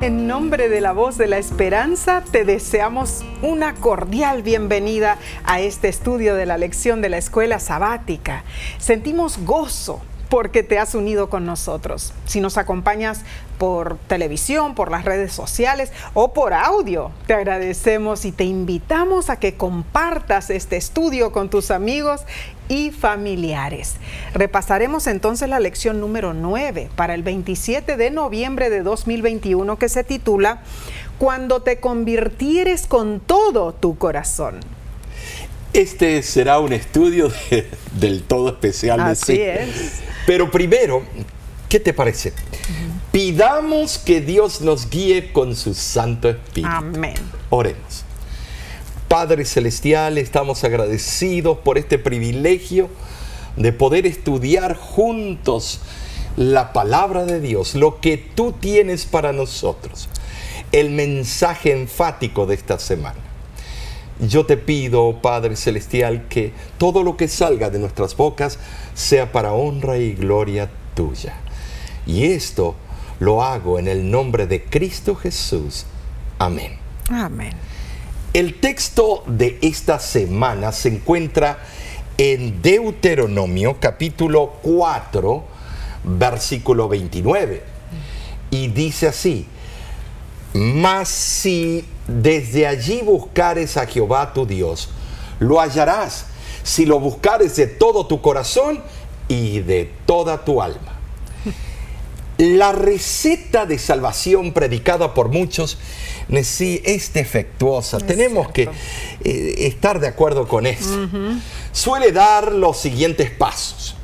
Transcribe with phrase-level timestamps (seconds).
[0.00, 5.88] En nombre de la voz de la esperanza, te deseamos una cordial bienvenida a este
[5.88, 8.44] estudio de la lección de la escuela sabática.
[8.78, 12.12] Sentimos gozo porque te has unido con nosotros.
[12.26, 13.22] Si nos acompañas
[13.58, 19.38] por televisión, por las redes sociales o por audio, te agradecemos y te invitamos a
[19.38, 22.22] que compartas este estudio con tus amigos
[22.68, 23.96] y familiares.
[24.34, 30.04] Repasaremos entonces la lección número 9 para el 27 de noviembre de 2021 que se
[30.04, 30.62] titula
[31.18, 34.77] Cuando te convirtieres con todo tu corazón.
[35.72, 37.30] Este será un estudio
[37.92, 39.00] del todo especial.
[39.00, 40.00] Así es.
[40.26, 41.02] Pero primero,
[41.68, 42.32] ¿qué te parece?
[43.12, 46.68] Pidamos que Dios nos guíe con su Santo Espíritu.
[46.70, 47.16] Amén.
[47.50, 48.04] Oremos.
[49.08, 52.90] Padre Celestial, estamos agradecidos por este privilegio
[53.56, 55.80] de poder estudiar juntos
[56.36, 60.08] la palabra de Dios, lo que tú tienes para nosotros,
[60.72, 63.27] el mensaje enfático de esta semana.
[64.20, 68.58] Yo te pido, Padre Celestial, que todo lo que salga de nuestras bocas
[68.94, 71.34] sea para honra y gloria tuya.
[72.06, 72.74] Y esto
[73.20, 75.86] lo hago en el nombre de Cristo Jesús.
[76.38, 76.76] Amén.
[77.10, 77.52] Amén.
[78.32, 81.58] El texto de esta semana se encuentra
[82.16, 85.44] en Deuteronomio capítulo 4,
[86.04, 87.62] versículo 29.
[88.50, 89.46] Y dice así,
[90.54, 94.88] mas si desde allí buscares a Jehová tu Dios,
[95.38, 96.26] lo hallarás
[96.62, 98.82] si lo buscares de todo tu corazón
[99.28, 100.98] y de toda tu alma.
[102.38, 105.78] La receta de salvación predicada por muchos
[106.42, 107.98] sí, es defectuosa.
[107.98, 108.68] Tenemos que
[109.24, 111.08] eh, estar de acuerdo con eso.
[111.72, 113.96] Suele dar los siguientes pasos.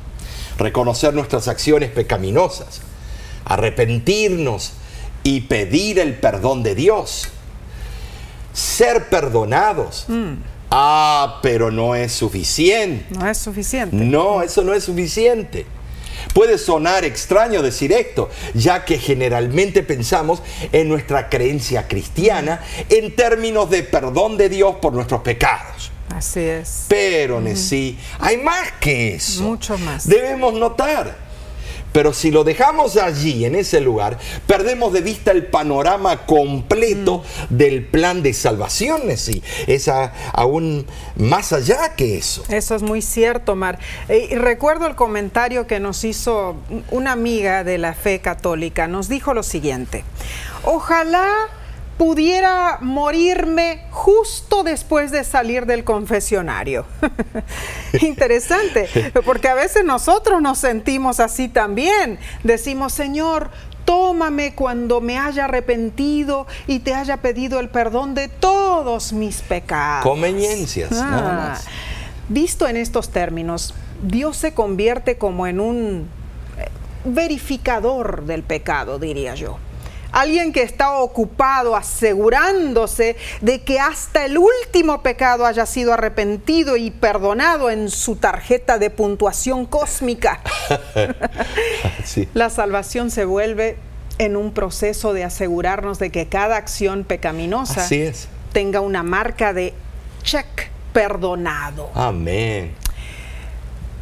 [0.57, 2.81] Reconocer nuestras acciones pecaminosas,
[3.43, 4.73] arrepentirnos
[5.23, 7.29] y pedir el perdón de Dios.
[8.55, 10.05] Ser perdonados.
[10.07, 10.33] Mm.
[10.71, 13.05] Ah, pero no es suficiente.
[13.09, 13.95] No es suficiente.
[13.95, 15.65] No, eso no es suficiente.
[16.33, 23.69] Puede sonar extraño decir esto, ya que generalmente pensamos en nuestra creencia cristiana en términos
[23.69, 25.91] de perdón de Dios por nuestros pecados.
[26.09, 26.85] Así es.
[26.87, 29.43] Pero, sí, hay más que eso.
[29.43, 30.07] Mucho más.
[30.07, 31.24] Debemos notar
[31.95, 34.17] pero si lo dejamos allí, en ese lugar,
[34.47, 37.55] perdemos de vista el panorama completo Mm.
[37.55, 39.41] del plan de salvación, sí.
[39.65, 40.85] Es a- aún
[41.15, 42.43] más allá que eso.
[42.49, 43.79] Eso es muy cierto, Mar.
[44.09, 46.57] Eh, y recuerdo el comentario que nos hizo
[46.91, 48.87] una amiga de la fe católica.
[48.87, 50.03] Nos dijo lo siguiente.
[50.65, 51.29] Ojalá
[51.97, 56.85] pudiera morirme justo después de salir del confesionario.
[58.01, 58.89] Interesante,
[59.25, 62.19] porque a veces nosotros nos sentimos así también.
[62.43, 63.49] Decimos, Señor,
[63.85, 70.03] tómame cuando me haya arrepentido y te haya pedido el perdón de todos mis pecados.
[70.03, 71.65] Conveniencias, nada Ah, más.
[72.27, 76.09] Visto en estos términos, Dios se convierte como en un
[76.57, 76.67] eh,
[77.05, 79.59] verificador del pecado, diría yo.
[80.15, 86.89] Alguien que está ocupado asegurándose de que hasta el último pecado haya sido arrepentido y
[86.89, 90.39] perdonado en su tarjeta de puntuación cósmica.
[92.05, 92.29] Sí.
[92.35, 93.77] La salvación se vuelve
[94.19, 98.27] en un proceso de asegurarnos de que cada acción pecaminosa es.
[98.53, 99.73] tenga una marca de
[100.21, 101.89] check perdonado.
[101.95, 102.73] Amén.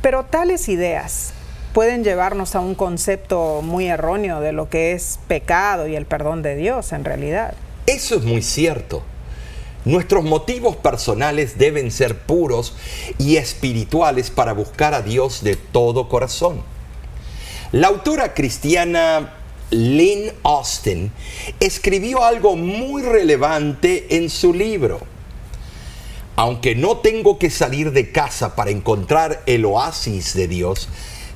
[0.02, 1.33] Pero tales ideas
[1.74, 6.42] pueden llevarnos a un concepto muy erróneo de lo que es pecado y el perdón
[6.42, 7.56] de Dios en realidad.
[7.88, 9.04] Eso es muy cierto.
[9.86, 12.74] Nuestros motivos personales deben ser puros
[13.18, 16.62] y espirituales para buscar a Dios de todo corazón.
[17.74, 19.34] La autora cristiana
[19.72, 21.12] Lynn Austin
[21.60, 25.02] escribió algo muy relevante en su libro.
[26.36, 30.88] Aunque no tengo que salir de casa para encontrar el oasis de Dios,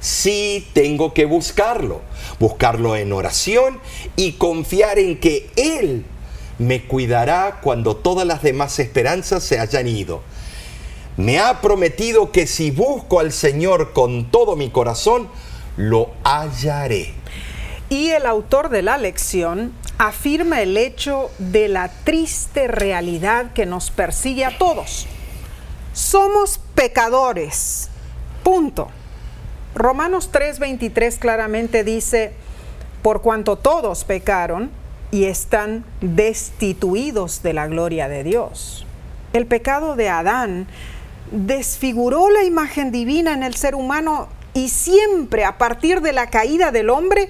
[0.08, 2.02] sí tengo que buscarlo.
[2.40, 3.80] Buscarlo en oración
[4.16, 6.06] y confiar en que Él
[6.60, 10.22] me cuidará cuando todas las demás esperanzas se hayan ido.
[11.18, 15.30] Me ha prometido que si busco al Señor con todo mi corazón,
[15.76, 17.14] lo hallaré.
[17.90, 23.92] Y el autor de la lección afirma el hecho de la triste realidad que nos
[23.92, 25.08] persigue a todos.
[25.94, 27.90] Somos pecadores.
[28.44, 28.90] Punto.
[29.78, 32.34] Romanos 3:23 claramente dice,
[33.02, 34.72] por cuanto todos pecaron
[35.12, 38.86] y están destituidos de la gloria de Dios.
[39.34, 40.68] El pecado de Adán
[41.32, 46.72] desfiguró la imagen divina en el ser humano y siempre a partir de la caída
[46.72, 47.30] del hombre,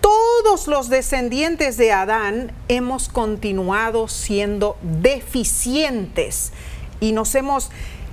[0.00, 6.52] todo todos los descendientes de Adán hemos continuado siendo deficientes
[7.00, 7.72] y nos hemos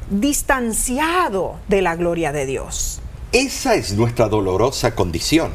[0.10, 3.03] distanciado de la gloria de Dios.
[3.34, 5.52] Esa es nuestra dolorosa condición.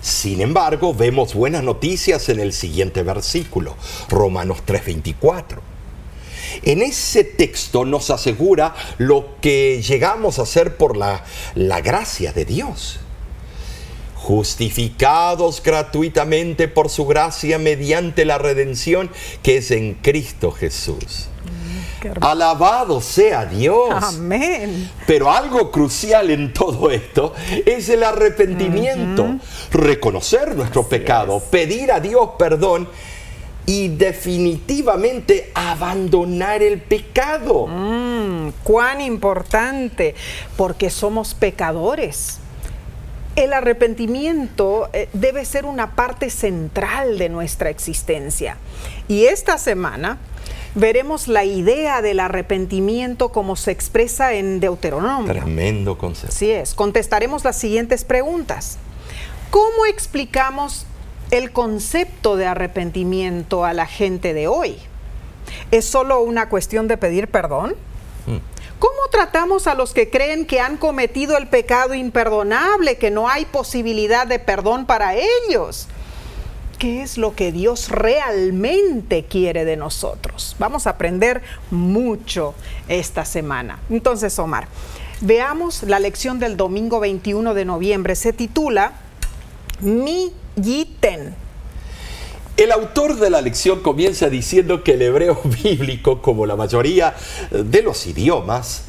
[0.00, 3.76] Sin embargo, vemos buenas noticias en el siguiente versículo,
[4.08, 5.60] Romanos 3:24.
[6.62, 11.22] En ese texto nos asegura lo que llegamos a hacer por la,
[11.54, 12.98] la gracia de Dios
[14.14, 19.10] justificados gratuitamente por su gracia mediante la redención
[19.42, 21.28] que es en Cristo Jesús.
[22.20, 23.90] Alabado sea Dios.
[24.02, 24.90] Amén.
[25.06, 27.34] Pero algo crucial en todo esto
[27.64, 29.36] es el arrepentimiento,
[29.72, 32.88] reconocer nuestro pecado, pedir a Dios perdón
[33.66, 37.66] y definitivamente abandonar el pecado.
[37.66, 40.14] Mm, cuán importante,
[40.56, 42.38] porque somos pecadores.
[43.36, 48.58] El arrepentimiento eh, debe ser una parte central de nuestra existencia.
[49.08, 50.18] Y esta semana
[50.74, 55.32] veremos la idea del arrepentimiento como se expresa en Deuteronomio.
[55.32, 56.34] Tremendo concepto.
[56.34, 56.74] Así es.
[56.74, 58.78] Contestaremos las siguientes preguntas.
[59.50, 60.86] ¿Cómo explicamos
[61.30, 64.78] el concepto de arrepentimiento a la gente de hoy?
[65.70, 67.76] ¿Es solo una cuestión de pedir perdón?
[68.26, 68.38] Mm.
[68.78, 73.44] ¿Cómo tratamos a los que creen que han cometido el pecado imperdonable, que no hay
[73.44, 75.88] posibilidad de perdón para ellos?
[76.84, 80.54] Qué es lo que Dios realmente quiere de nosotros.
[80.58, 81.40] Vamos a aprender
[81.70, 82.52] mucho
[82.88, 83.78] esta semana.
[83.88, 84.68] Entonces, Omar,
[85.22, 88.14] veamos la lección del domingo 21 de noviembre.
[88.16, 88.92] Se titula
[89.80, 91.34] Mi Yiten.
[92.58, 97.14] El autor de la lección comienza diciendo que el hebreo bíblico, como la mayoría
[97.50, 98.82] de los idiomas,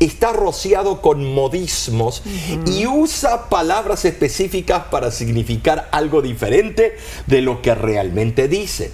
[0.00, 2.22] está rociado con modismos
[2.66, 6.96] y usa palabras específicas para significar algo diferente
[7.26, 8.92] de lo que realmente dice.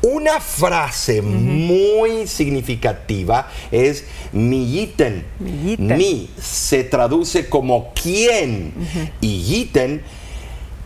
[0.00, 5.26] Una frase muy significativa es mi yiten.
[5.40, 8.72] Mi se traduce como quién
[9.20, 10.02] y yiten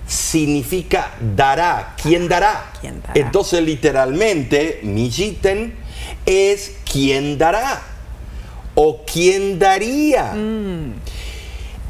[0.06, 1.94] significa dará.
[2.02, 2.72] ¿Quién dará?
[3.14, 5.74] Entonces literalmente mi yiten
[6.24, 7.91] es quién dará
[8.74, 10.32] o quién daría.
[10.32, 10.94] Mm.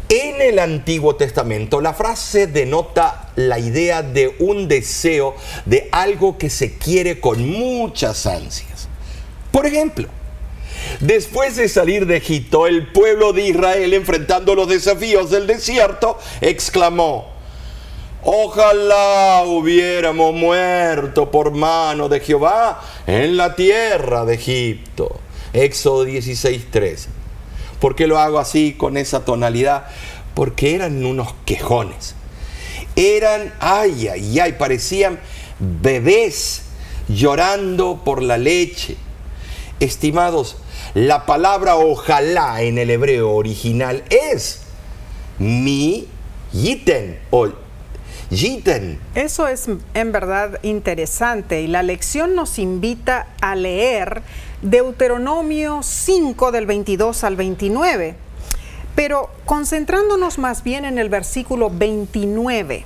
[0.09, 5.35] En el Antiguo Testamento la frase denota la idea de un deseo
[5.65, 8.89] de algo que se quiere con muchas ansias.
[9.51, 10.09] Por ejemplo,
[11.01, 17.33] después de salir de Egipto, el pueblo de Israel enfrentando los desafíos del desierto, exclamó,
[18.25, 25.22] Ojalá hubiéramos muerto por mano de Jehová en la tierra de Egipto.
[25.53, 27.07] Éxodo 16.3.
[27.81, 29.87] ¿Por qué lo hago así con esa tonalidad?
[30.35, 32.15] Porque eran unos quejones.
[32.97, 35.19] Eran, ay, ay, ay, parecían
[35.59, 36.63] bebés
[37.09, 38.97] llorando por la leche.
[39.81, 40.57] Estimados,
[40.95, 44.61] la palabra ojalá en el hebreo original es
[45.39, 46.07] mi
[46.53, 47.49] yiten o
[48.31, 49.01] yiten.
[49.15, 54.23] Eso es en verdad interesante y la lección nos invita a leer
[54.63, 58.15] Deuteronomio 5 del 22 al 29.
[58.95, 62.85] Pero concentrándonos más bien en el versículo 29,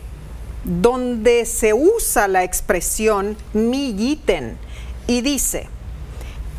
[0.65, 4.57] donde se usa la expresión mi yiten
[5.07, 5.69] y dice,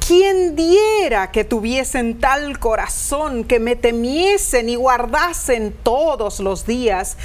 [0.05, 7.17] ¿quién diera que tuviesen tal corazón que me temiesen y guardasen todos los días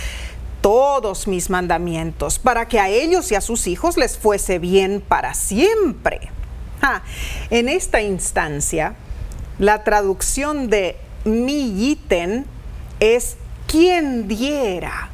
[0.63, 5.35] todos mis mandamientos, para que a ellos y a sus hijos les fuese bien para
[5.35, 6.31] siempre?
[7.51, 8.95] En esta instancia,
[9.59, 12.47] la traducción de mi yiten
[13.01, 13.37] es
[13.67, 15.11] quien diera.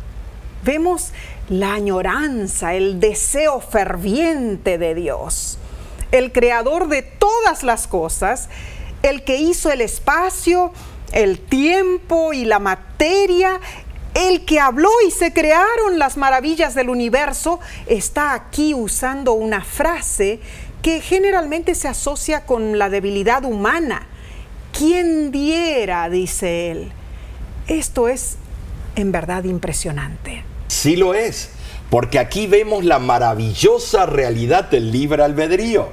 [0.63, 1.13] Vemos
[1.49, 5.59] la añoranza, el deseo ferviente de Dios,
[6.13, 8.49] el creador de todas las cosas,
[9.03, 10.73] el que hizo el espacio,
[11.13, 13.61] el tiempo y la materia,
[14.15, 20.41] el que habló y se crearon las maravillas del universo, está aquí usando una frase
[20.82, 24.06] que generalmente se asocia con la debilidad humana.
[24.73, 26.08] ¿Quién diera?
[26.08, 26.92] dice él.
[27.66, 28.37] Esto es
[28.97, 30.44] en verdad impresionante.
[30.68, 31.50] Sí lo es,
[31.90, 35.88] porque aquí vemos la maravillosa realidad del libre albedrío.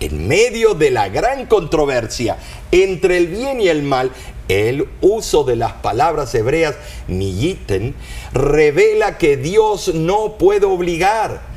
[0.00, 2.36] En medio de la gran controversia
[2.72, 4.10] entre el bien y el mal,
[4.48, 6.74] el uso de las palabras hebreas
[7.08, 7.94] miyiten
[8.32, 11.53] revela que Dios no puede obligar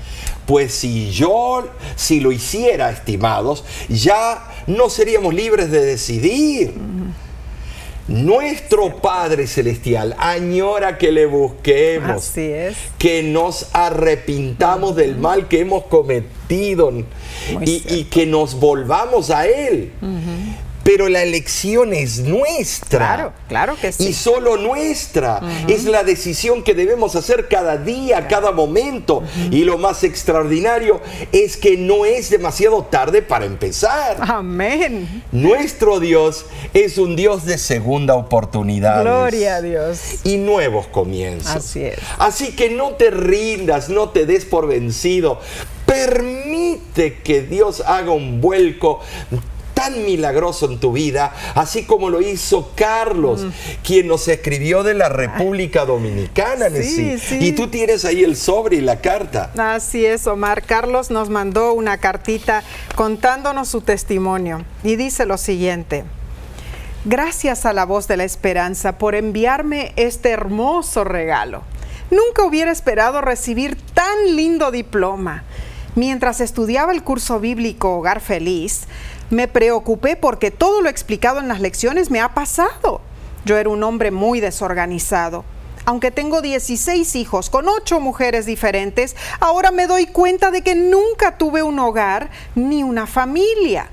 [0.48, 6.74] pues si yo, si lo hiciera, estimados, ya no seríamos libres de decidir.
[8.08, 12.78] Nuestro Padre Celestial añora que le busquemos, Así es.
[12.98, 16.94] que nos arrepintamos del mal que hemos cometido
[17.60, 19.92] y que nos volvamos a Él.
[20.88, 22.98] Pero la elección es nuestra.
[23.16, 24.08] Claro, claro que sí.
[24.08, 25.42] Y solo nuestra.
[25.68, 29.22] Es la decisión que debemos hacer cada día, cada momento.
[29.52, 31.02] Y lo más extraordinario
[31.34, 34.16] es que no es demasiado tarde para empezar.
[34.22, 35.24] Amén.
[35.34, 39.02] Nuestro Dios es un Dios de segunda oportunidad.
[39.02, 40.00] Gloria a Dios.
[40.24, 41.54] Y nuevos comienzos.
[41.54, 42.00] Así es.
[42.18, 45.42] Así que no te rindas, no te des por vencido.
[45.86, 49.02] Permite que Dios haga un vuelco
[49.88, 53.50] tan milagroso en tu vida, así como lo hizo Carlos, Mm.
[53.84, 57.38] quien nos escribió de la República Dominicana, Sí, sí.
[57.40, 59.52] Y tú tienes ahí el sobre y la carta.
[59.58, 60.64] Así es, Omar.
[60.64, 62.64] Carlos nos mandó una cartita
[62.96, 66.04] contándonos su testimonio y dice lo siguiente.
[67.06, 71.62] Gracias a la voz de la esperanza por enviarme este hermoso regalo.
[72.12, 75.44] Nunca hubiera esperado recibir tan lindo diploma.
[75.96, 78.82] Mientras estudiaba el curso bíblico Hogar Feliz,
[79.30, 83.02] me preocupé porque todo lo explicado en las lecciones me ha pasado.
[83.46, 85.44] Yo era un hombre muy desorganizado.
[85.86, 91.38] Aunque tengo 16 hijos con 8 mujeres diferentes, ahora me doy cuenta de que nunca
[91.38, 93.90] tuve un hogar ni una familia.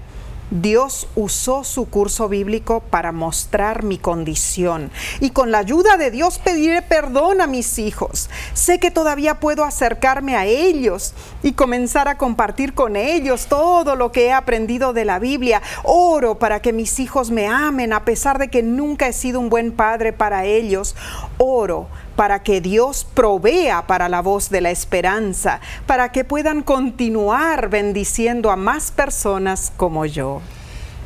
[0.51, 6.39] Dios usó su curso bíblico para mostrar mi condición y con la ayuda de Dios
[6.39, 8.29] pediré perdón a mis hijos.
[8.53, 14.13] Sé que todavía puedo acercarme a ellos y comenzar a compartir con ellos todo lo
[14.13, 15.63] que he aprendido de la Biblia.
[15.83, 19.49] Oro para que mis hijos me amen a pesar de que nunca he sido un
[19.49, 20.95] buen padre para ellos.
[21.39, 27.69] Oro para que Dios provea para la voz de la esperanza, para que puedan continuar
[27.69, 30.41] bendiciendo a más personas como yo.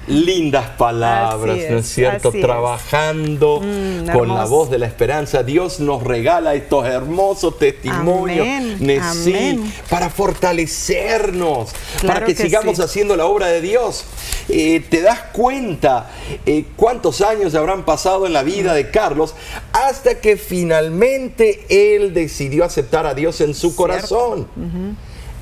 [0.08, 2.30] Lindas palabras, ¿no es cierto?
[2.34, 2.40] es.
[2.40, 8.76] Trabajando Mm, con la voz de la esperanza, Dios nos regala estos hermosos testimonios, Amén,
[8.80, 9.72] Nesí, amén.
[9.90, 11.70] para fortalecernos,
[12.06, 12.82] para que, que sigamos sí.
[12.82, 14.04] haciendo la obra de Dios.
[14.48, 16.10] Eh, ¿Te das cuenta
[16.46, 19.34] eh, cuántos años habrán pasado en la vida de Carlos
[19.72, 23.76] hasta que finalmente él decidió aceptar a Dios en su Cierto.
[23.76, 24.48] corazón?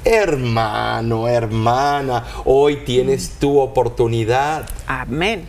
[0.09, 4.65] Hermano, hermana, hoy tienes tu oportunidad.
[4.87, 5.45] Amén.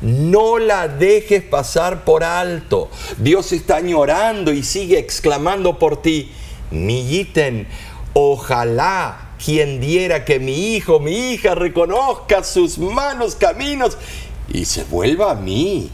[0.00, 2.90] No la dejes pasar por alto.
[3.18, 6.30] Dios está añorando y sigue exclamando por ti.
[6.70, 7.66] Milliten,
[8.12, 13.98] ojalá quien diera que mi hijo, mi hija reconozca sus malos caminos
[14.46, 15.90] y se vuelva a mí.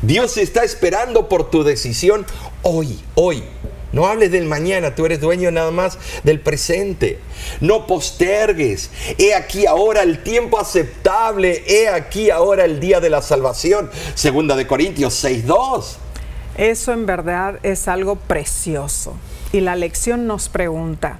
[0.00, 2.24] Dios está esperando por tu decisión
[2.62, 3.44] hoy, hoy.
[3.96, 7.18] No hables del mañana, tú eres dueño nada más del presente.
[7.62, 8.90] No postergues.
[9.16, 11.64] He aquí ahora el tiempo aceptable.
[11.66, 13.88] He aquí ahora el día de la salvación.
[14.14, 15.96] Segunda de Corintios 6.2.
[16.58, 19.16] Eso en verdad es algo precioso.
[19.50, 21.18] Y la lección nos pregunta,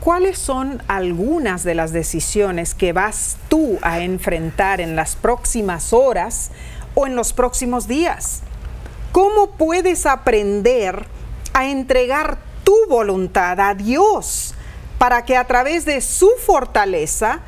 [0.00, 6.50] ¿cuáles son algunas de las decisiones que vas tú a enfrentar en las próximas horas
[6.94, 8.42] o en los próximos días?
[9.12, 11.06] ¿Cómo puedes aprender
[11.52, 14.54] a entregar tu voluntad a Dios
[14.98, 17.40] para que a través de su fortaleza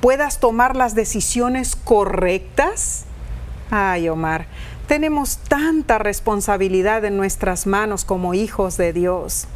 [0.00, 3.04] puedas tomar las decisiones correctas?
[3.70, 4.46] Ay, Omar,
[4.86, 9.46] tenemos tanta responsabilidad en nuestras manos como hijos de Dios.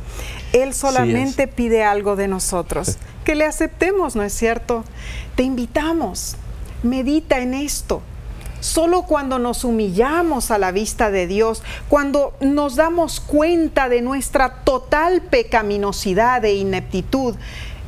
[0.53, 4.85] Él solamente pide algo de nosotros, que le aceptemos, ¿no es cierto?
[5.35, 6.37] Te invitamos,
[6.83, 8.03] medita en esto.
[8.67, 14.65] Solo cuando nos humillamos a la vista de Dios, cuando nos damos cuenta de nuestra
[14.65, 17.37] total pecaminosidad e ineptitud,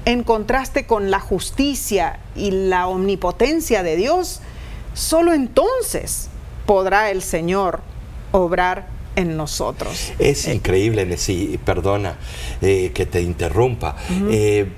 [0.04, 4.40] en contraste con la justicia y la omnipotencia de Dios,
[4.94, 6.28] solo entonces
[6.64, 7.80] podrá el Señor
[8.30, 10.12] obrar en nosotros.
[10.20, 12.18] Es increíble, Nesí, perdona
[12.62, 13.96] eh, que te interrumpa.
[14.30, 14.68] Eh,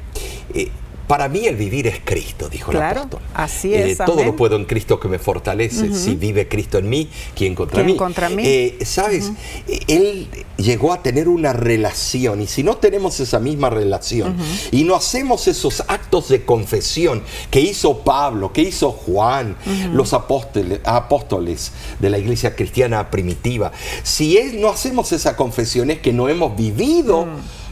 [0.55, 0.71] eh,
[1.11, 3.21] para mí el vivir es Cristo, dijo Claro, el apóstol.
[3.35, 5.93] así es, todo lo puedo en Cristo que me fortalece.
[5.93, 7.97] Si vive Cristo en mí, ¿quién contra ¿Quién mí?
[7.97, 8.45] contra mí?
[8.47, 9.33] Eh, Sabes,
[9.67, 14.37] Eh, él llegó a tener una relación y si no tenemos esa misma relación
[14.71, 19.57] y no hacemos esos actos de confesión que hizo Pablo, que hizo Juan,
[19.93, 23.73] los apóstoles, apóstoles de la iglesia cristiana primitiva,
[24.05, 27.27] si es, no hacemos esa confesión es que no hemos vivido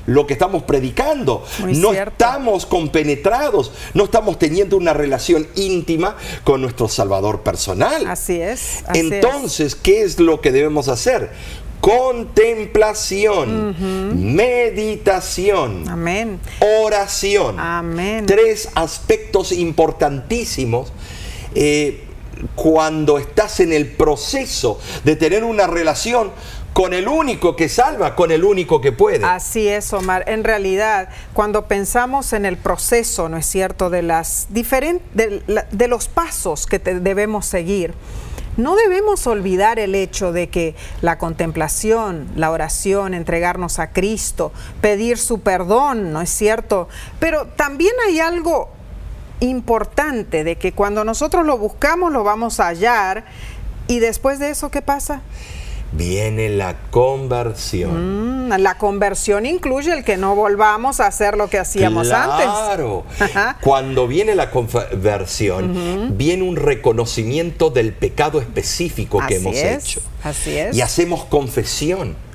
[0.08, 1.44] lo que estamos predicando.
[1.60, 2.12] Muy no cierto.
[2.12, 8.06] estamos compenetrados, no estamos teniendo una relación íntima con nuestro Salvador personal.
[8.06, 8.84] Así es.
[8.86, 9.00] así.
[9.00, 11.30] Entonces, ¿qué es lo que debemos hacer?
[11.82, 13.76] Contemplación,
[14.34, 16.40] meditación, Amén.
[16.82, 17.60] oración.
[17.60, 18.24] Amén.
[18.26, 20.90] Tres aspectos importantísimos.
[21.54, 22.04] Eh,
[22.54, 26.30] cuando estás en el proceso de tener una relación
[26.78, 29.24] con el único que salva, con el único que puede.
[29.26, 30.22] Así es, Omar.
[30.28, 35.42] En realidad, cuando pensamos en el proceso, ¿no es cierto?, de, las diferentes,
[35.72, 37.94] de, los pasos que debemos seguir,
[38.56, 45.18] no debemos olvidar el hecho de que la contemplación, la oración, entregarnos a Cristo, pedir
[45.18, 46.88] su perdón, ¿no es cierto?
[47.18, 48.70] Pero también hay algo
[49.40, 53.24] importante de que cuando nosotros lo buscamos lo vamos a hallar
[53.88, 55.22] y después de eso, ¿qué pasa?
[55.92, 58.48] Viene la conversión.
[58.48, 62.46] Mm, la conversión incluye el que no volvamos a hacer lo que hacíamos antes.
[62.46, 63.04] Claro.
[63.60, 70.00] Cuando viene la conversión, viene un reconocimiento del pecado específico que hemos hecho.
[70.22, 70.76] Así es.
[70.76, 72.27] Y hacemos confesión.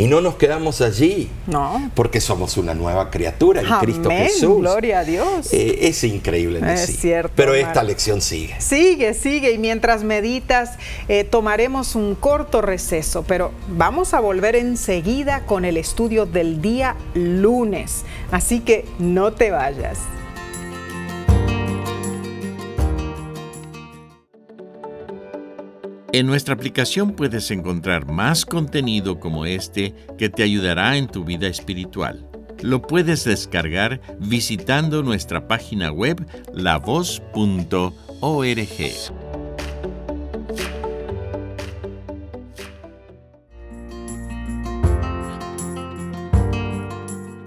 [0.00, 1.28] Y no nos quedamos allí.
[1.46, 1.90] No.
[1.94, 4.60] Porque somos una nueva criatura en Cristo Jesús.
[4.60, 5.52] Gloria a Dios.
[5.52, 6.58] Eh, es increíble.
[6.72, 7.30] Es cierto.
[7.36, 8.58] Pero esta lección sigue.
[8.60, 9.52] Sigue, sigue.
[9.52, 10.78] Y mientras meditas,
[11.08, 13.24] eh, tomaremos un corto receso.
[13.28, 18.06] Pero vamos a volver enseguida con el estudio del día lunes.
[18.30, 19.98] Así que no te vayas.
[26.12, 31.46] En nuestra aplicación puedes encontrar más contenido como este que te ayudará en tu vida
[31.46, 32.26] espiritual.
[32.62, 37.94] Lo puedes descargar visitando nuestra página web lavoz.org.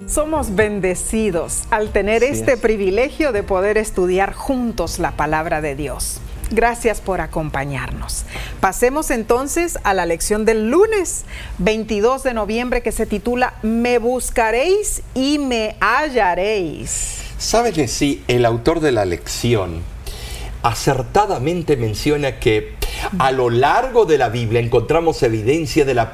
[0.08, 6.22] Somos bendecidos al tener este privilegio de poder estudiar juntos la palabra de Dios.
[6.52, 8.26] Gracias por acompañarnos.
[8.60, 11.26] Pasemos entonces a la lección del lunes
[11.58, 17.22] 22 de noviembre que se titula Me buscaréis y me hallaréis.
[17.38, 19.82] ¿Saben si el autor de la lección
[20.62, 22.76] acertadamente menciona que
[23.20, 26.14] a lo largo de la Biblia encontramos evidencia de la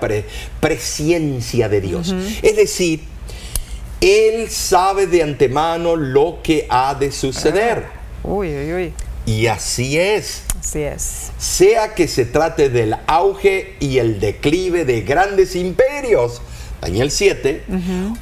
[0.59, 2.15] presencia de Dios?
[2.41, 3.03] Es decir,
[4.01, 7.85] Él sabe de antemano lo que ha de suceder.
[7.87, 8.93] Ah, uy, uy, uy.
[9.29, 10.41] Y así es.
[10.59, 11.31] Así es.
[11.37, 16.41] Sea que se trate del auge y el declive de grandes imperios,
[16.81, 17.63] Daniel 7,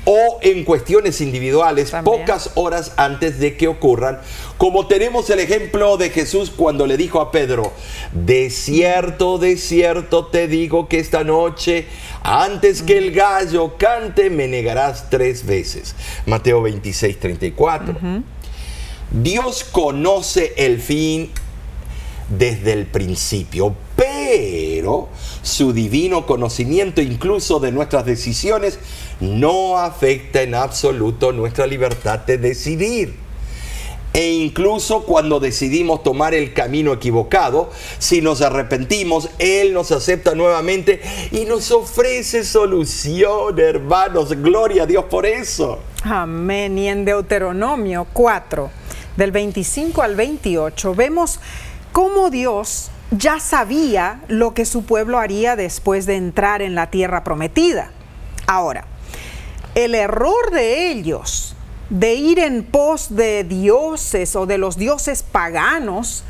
[0.04, 4.20] o en cuestiones individuales pocas horas antes de que ocurran,
[4.58, 7.72] como tenemos el ejemplo de Jesús cuando le dijo a Pedro,
[8.12, 11.86] de cierto, de cierto te digo que esta noche,
[12.24, 15.96] antes que el gallo cante, me negarás tres veces.
[16.26, 17.96] Mateo 26, 34.
[19.12, 21.32] Dios conoce el fin
[22.30, 25.08] desde el principio, pero
[25.42, 28.80] su divino conocimiento incluso de nuestras decisiones
[29.22, 33.16] no afecta en absoluto nuestra libertad de decidir.
[34.14, 41.02] E incluso cuando decidimos tomar el camino equivocado, si nos arrepentimos, Él nos acepta nuevamente
[41.32, 44.34] y nos ofrece solución, hermanos.
[44.42, 45.80] Gloria a Dios por eso.
[46.04, 46.78] Amén.
[46.80, 48.87] Y en Deuteronomio 4
[49.18, 51.40] del 25 al 28, vemos
[51.92, 57.24] cómo Dios ya sabía lo que su pueblo haría después de entrar en la tierra
[57.24, 57.92] prometida.
[58.46, 58.86] Ahora,
[59.76, 61.56] el error de ellos
[61.90, 66.24] de ir en pos de dioses o de los dioses paganos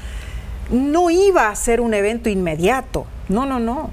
[0.69, 3.05] no iba a ser un evento inmediato.
[3.27, 3.89] No, no, no.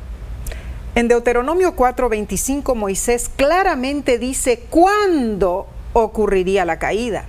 [0.94, 7.24] En Deuteronomio 4:25 Moisés claramente dice cuándo ocurriría la caída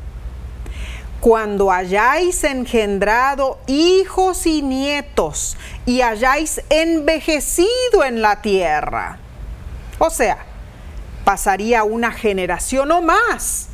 [1.25, 5.57] cuando hayáis engendrado hijos y nietos
[5.87, 9.17] y hayáis envejecido en la tierra.
[9.97, 10.45] O sea,
[11.23, 13.69] pasaría una generación o más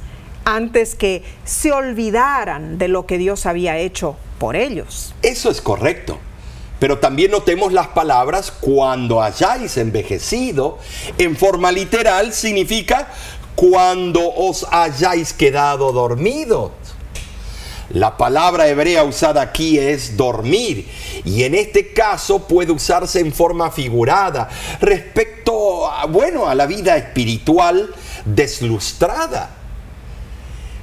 [0.45, 5.13] antes que se olvidaran de lo que Dios había hecho por ellos.
[5.21, 6.19] Eso es correcto.
[6.79, 10.79] Pero también notemos las palabras cuando hayáis envejecido.
[11.17, 13.09] En forma literal significa
[13.55, 16.71] cuando os hayáis quedado dormidos.
[17.93, 20.87] La palabra hebrea usada aquí es dormir
[21.25, 24.49] y en este caso puede usarse en forma figurada
[24.79, 27.93] respecto a, bueno, a la vida espiritual
[28.25, 29.57] deslustrada.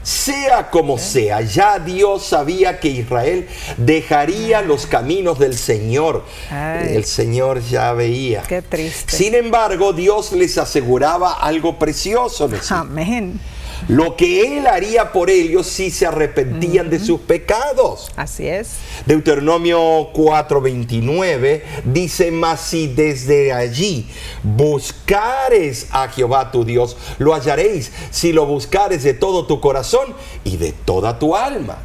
[0.02, 6.24] Sea como sea, ya Dios sabía que Israel dejaría los caminos del Señor.
[6.50, 8.42] El Señor ya veía.
[8.42, 9.14] Qué triste.
[9.14, 12.48] Sin embargo, Dios les aseguraba algo precioso.
[12.70, 13.38] Amén
[13.86, 18.10] lo que Él haría por ellos si se arrepentían de sus pecados.
[18.16, 18.78] Así es.
[19.06, 24.08] Deuteronomio 4:29 dice, mas si desde allí
[24.42, 30.14] buscares a Jehová tu Dios, lo hallaréis si lo buscares de todo tu corazón
[30.44, 31.78] y de toda tu alma.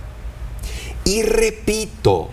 [1.06, 2.30] Y repito,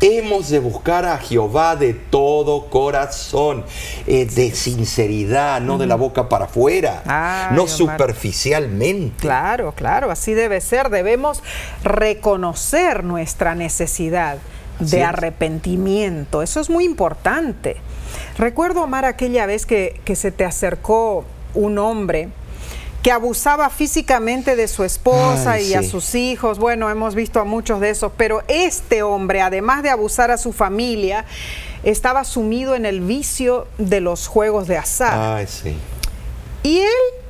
[0.00, 3.64] Hemos de buscar a Jehová de todo corazón,
[4.06, 7.74] eh, de sinceridad, no de la boca para afuera, Ay, no Omar.
[7.74, 9.16] superficialmente.
[9.20, 10.90] Claro, claro, así debe ser.
[10.90, 11.42] Debemos
[11.82, 14.38] reconocer nuestra necesidad
[14.80, 15.06] Así de es.
[15.08, 16.42] arrepentimiento.
[16.42, 17.76] Eso es muy importante.
[18.36, 22.28] Recuerdo, Omar, aquella vez que, que se te acercó un hombre
[23.06, 26.58] que abusaba físicamente de su esposa Ay, y a sus hijos.
[26.58, 30.52] Bueno, hemos visto a muchos de esos, pero este hombre, además de abusar a su
[30.52, 31.24] familia,
[31.84, 35.36] estaba sumido en el vicio de los juegos de azar.
[35.36, 35.76] Ay, sí.
[36.64, 37.25] Y él,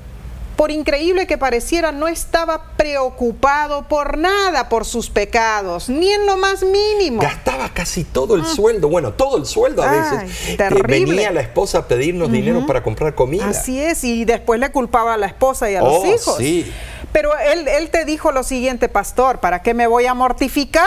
[0.56, 6.36] por increíble que pareciera, no estaba preocupado por nada por sus pecados, ni en lo
[6.38, 7.20] más mínimo.
[7.20, 10.46] Gastaba casi todo el sueldo, bueno, todo el sueldo a Ay, veces.
[10.46, 11.00] que terrible.
[11.00, 13.46] venía la esposa a pedirnos dinero para comprar comida.
[13.48, 16.36] Así es, y después le culpaba a la esposa y a los Oh, hijos.
[16.38, 16.72] sí.
[17.12, 20.86] Pero él, él te dijo lo siguiente, pastor, ¿para qué me voy a mortificar?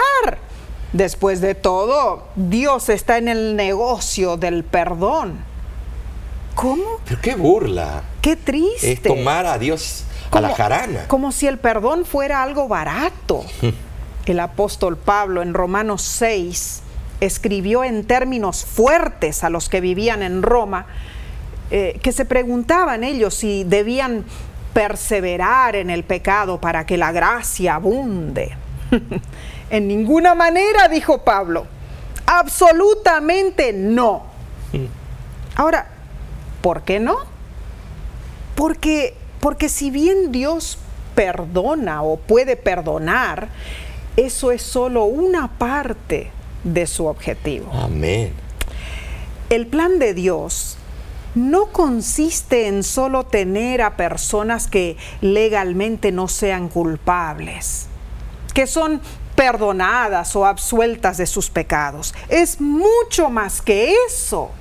[0.94, 5.48] Después de todo, Dios está en el negocio del perdón.
[6.60, 6.84] ¿Cómo?
[7.06, 8.04] Pero qué burla.
[8.22, 8.92] Qué triste.
[8.92, 11.08] Es tomar a Dios a la Como- jarana.
[11.08, 13.46] Como si el perdón fuera algo barato.
[14.26, 16.82] El apóstol Pablo en Romanos 6
[17.22, 20.86] escribió en términos fuertes a los que vivían en Roma,
[21.72, 24.26] eh, que se preguntaban ellos si debían
[24.74, 28.56] perseverar en el pecado para que la gracia abunde.
[29.72, 31.66] en ninguna manera, dijo Pablo.
[32.28, 34.24] Absolutamente no.
[35.56, 35.88] Ahora,
[36.62, 37.18] ¿por qué no?
[38.56, 40.80] Porque, porque si bien Dios
[41.16, 43.50] perdona o puede perdonar,
[44.18, 46.32] eso es solo una parte
[46.64, 47.72] de su objetivo.
[47.74, 48.34] Amén.
[49.50, 50.78] El plan de Dios
[51.36, 57.88] no consiste en solo tener a personas que legalmente no sean culpables,
[58.54, 59.02] que son
[59.36, 62.14] perdonadas o absueltas de sus pecados.
[62.28, 64.52] Es mucho más que eso.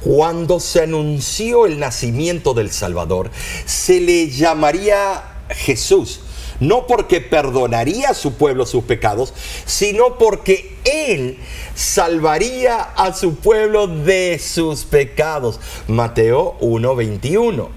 [0.00, 3.30] Cuando se anunció el nacimiento del Salvador,
[3.66, 6.20] se le llamaría Jesús,
[6.58, 9.34] no porque perdonaría a su pueblo sus pecados,
[9.66, 11.38] sino porque Él
[11.74, 15.60] salvaría a su pueblo de sus pecados.
[15.86, 17.68] Mateo 1:21.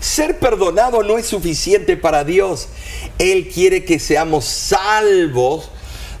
[0.00, 2.68] Ser perdonado no es suficiente para Dios.
[3.18, 5.70] Él quiere que seamos salvos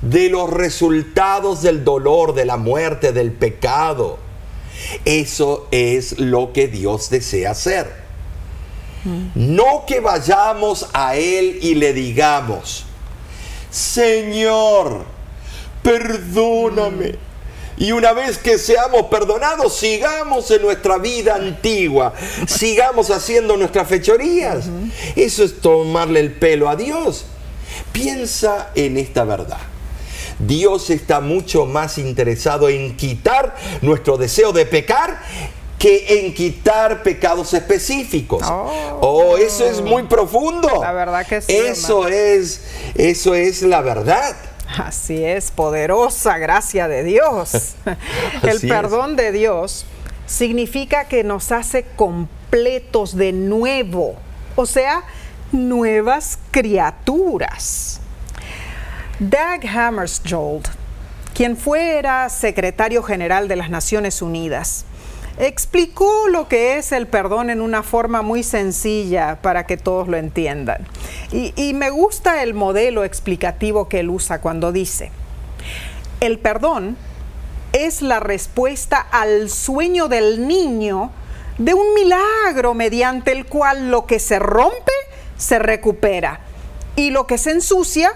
[0.02, 4.18] de los resultados del dolor, de la muerte, del pecado.
[5.04, 8.00] Eso es lo que Dios desea hacer.
[9.34, 12.84] No que vayamos a Él y le digamos,
[13.70, 15.04] Señor,
[15.82, 17.14] perdóname.
[17.78, 22.12] Y una vez que seamos perdonados, sigamos en nuestra vida antigua,
[22.46, 24.66] sigamos haciendo nuestras fechorías.
[25.16, 27.24] Eso es tomarle el pelo a Dios.
[27.92, 29.69] Piensa en esta verdad.
[30.46, 35.20] Dios está mucho más interesado en quitar nuestro deseo de pecar
[35.78, 38.42] que en quitar pecados específicos.
[38.46, 38.98] Oh.
[39.00, 40.68] Oh, eso es muy profundo.
[40.82, 42.62] La verdad que sí, Eso es,
[42.94, 44.36] eso es la verdad.
[44.78, 47.74] Así es, poderosa gracia de Dios.
[48.42, 48.60] El es.
[48.60, 49.86] perdón de Dios
[50.26, 54.16] significa que nos hace completos de nuevo,
[54.56, 55.02] o sea,
[55.50, 58.00] nuevas criaturas.
[59.20, 60.66] Dag Hammarskjöld,
[61.34, 64.86] quien fuera secretario general de las Naciones Unidas,
[65.38, 70.16] explicó lo que es el perdón en una forma muy sencilla para que todos lo
[70.16, 70.86] entiendan.
[71.32, 75.12] Y, y me gusta el modelo explicativo que él usa cuando dice,
[76.20, 76.96] el perdón
[77.74, 81.10] es la respuesta al sueño del niño
[81.58, 84.92] de un milagro mediante el cual lo que se rompe
[85.36, 86.40] se recupera
[86.96, 88.14] y lo que se ensucia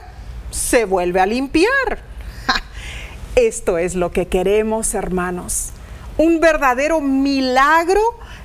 [0.55, 1.99] se vuelve a limpiar.
[3.37, 5.71] Esto es lo que queremos, hermanos.
[6.17, 8.01] Un verdadero milagro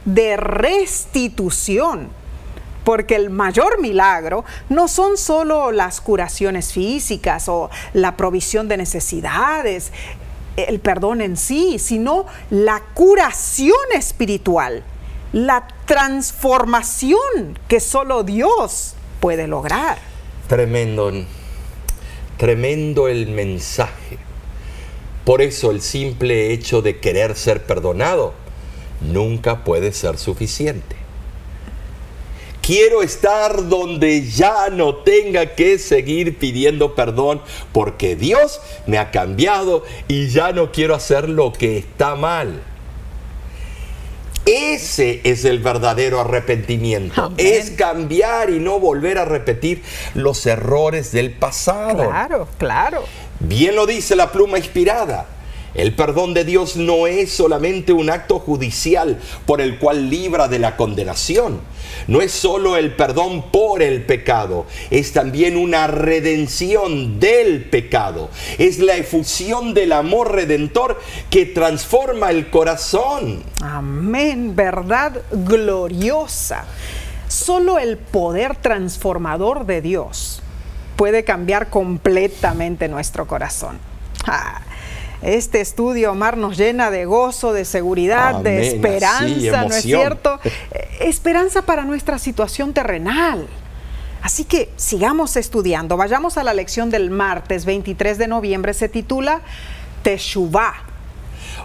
[0.05, 2.09] de restitución.
[2.83, 9.91] Porque el mayor milagro no son solo las curaciones físicas o la provisión de necesidades,
[10.55, 14.83] el perdón en sí, sino la curación espiritual,
[15.33, 19.99] la transformación que solo Dios puede lograr.
[20.47, 21.11] Tremendo,
[22.39, 24.17] tremendo el mensaje.
[25.25, 28.34] Por eso el simple hecho de querer ser perdonado
[29.02, 30.95] nunca puede ser suficiente.
[32.62, 37.41] Quiero estar donde ya no tenga que seguir pidiendo perdón
[37.73, 42.62] porque Dios me ha cambiado y ya no quiero hacer lo que está mal.
[44.49, 47.21] Ese es el verdadero arrepentimiento.
[47.21, 47.38] Amén.
[47.39, 49.83] Es cambiar y no volver a repetir
[50.15, 52.09] los errores del pasado.
[52.09, 53.03] Claro, claro.
[53.39, 55.27] Bien lo dice la pluma inspirada.
[55.75, 60.60] El perdón de Dios no es solamente un acto judicial por el cual libra de
[60.60, 61.60] la condenación.
[62.08, 68.29] No es solo el perdón por el pecado, es también una redención del pecado.
[68.58, 73.43] Es la efusión del amor redentor que transforma el corazón.
[73.62, 76.65] Amén, verdad gloriosa.
[77.27, 80.41] Solo el poder transformador de Dios
[80.95, 83.77] puede cambiar completamente nuestro corazón.
[84.25, 84.62] Ah,
[85.21, 90.39] este estudio, Omar, nos llena de gozo, de seguridad, de esperanza, ¿no es cierto?
[90.99, 93.47] Esperanza para nuestra situación terrenal.
[94.21, 95.97] Así que sigamos estudiando.
[95.97, 98.73] Vayamos a la lección del martes 23 de noviembre.
[98.73, 99.41] Se titula
[100.03, 100.89] Teshuvah.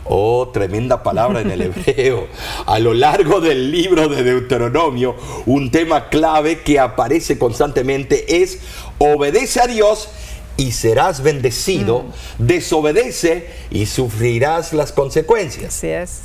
[0.07, 2.29] Oh, tremenda palabra en el hebreo.
[2.67, 8.61] A lo largo del libro de Deuteronomio, un tema clave que aparece constantemente es
[8.99, 10.09] obedece a Dios
[10.57, 12.47] y serás bendecido, mm.
[12.47, 15.75] desobedece y sufrirás las consecuencias.
[15.77, 16.21] Así es.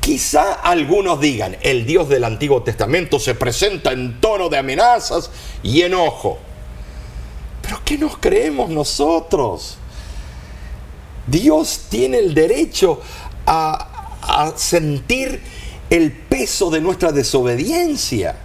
[0.00, 5.30] Quizá algunos digan, el Dios del Antiguo Testamento se presenta en tono de amenazas
[5.62, 6.38] y enojo.
[7.62, 9.76] Pero ¿qué nos creemos nosotros?
[11.26, 13.00] Dios tiene el derecho
[13.46, 15.40] a, a sentir
[15.88, 18.36] el peso de nuestra desobediencia.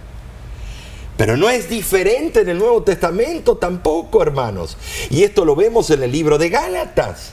[1.18, 4.76] Pero no es diferente en el Nuevo Testamento tampoco, hermanos.
[5.10, 7.32] Y esto lo vemos en el libro de Gálatas.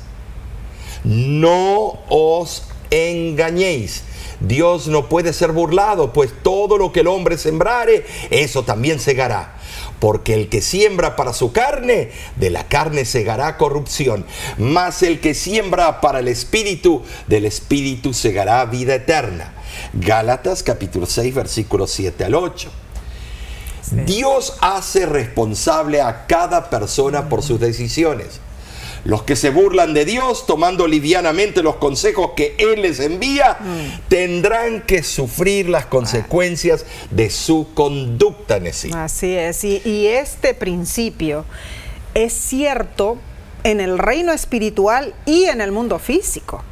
[1.04, 4.02] No os engañéis.
[4.40, 9.56] Dios no puede ser burlado, pues todo lo que el hombre sembrare, eso también segará.
[10.00, 14.26] Porque el que siembra para su carne, de la carne segará corrupción.
[14.58, 19.54] Mas el que siembra para el espíritu, del espíritu segará vida eterna.
[19.94, 22.72] Gálatas capítulo 6, versículos 7 al 8.
[23.92, 28.40] Dios hace responsable a cada persona por sus decisiones.
[29.04, 34.10] Los que se burlan de Dios, tomando livianamente los consejos que Él les envía, mm.
[34.10, 38.90] tendrán que sufrir las consecuencias de su conducta en sí.
[38.96, 41.46] Así es, y, y este principio
[42.16, 43.18] es cierto
[43.64, 46.64] en el reino espiritual y en el mundo físico.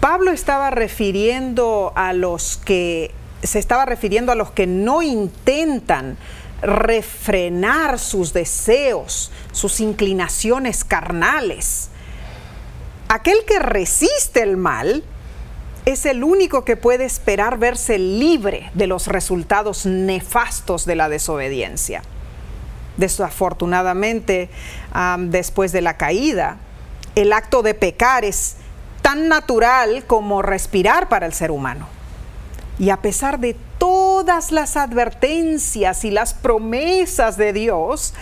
[0.00, 6.16] Pablo estaba refiriendo a los que se estaba refiriendo a los que no intentan
[6.62, 11.88] refrenar sus deseos, sus inclinaciones carnales.
[13.08, 15.02] Aquel que resiste el mal
[15.86, 22.02] es el único que puede esperar verse libre de los resultados nefastos de la desobediencia.
[22.98, 24.50] Desafortunadamente,
[25.18, 26.58] después de la caída,
[27.14, 28.56] el acto de pecar es
[29.00, 31.88] tan natural como respirar para el ser humano.
[32.80, 38.14] Y a pesar de todas las advertencias y las promesas de Dios,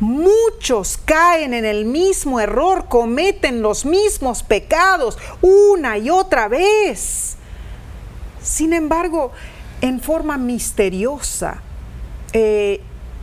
[0.00, 7.36] muchos caen en el mismo error, cometen los mismos pecados una y otra vez.
[8.42, 9.32] Sin embargo,
[9.82, 11.60] en forma misteriosa,
[12.32, 12.80] e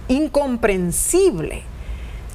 [0.09, 1.63] incomprensible,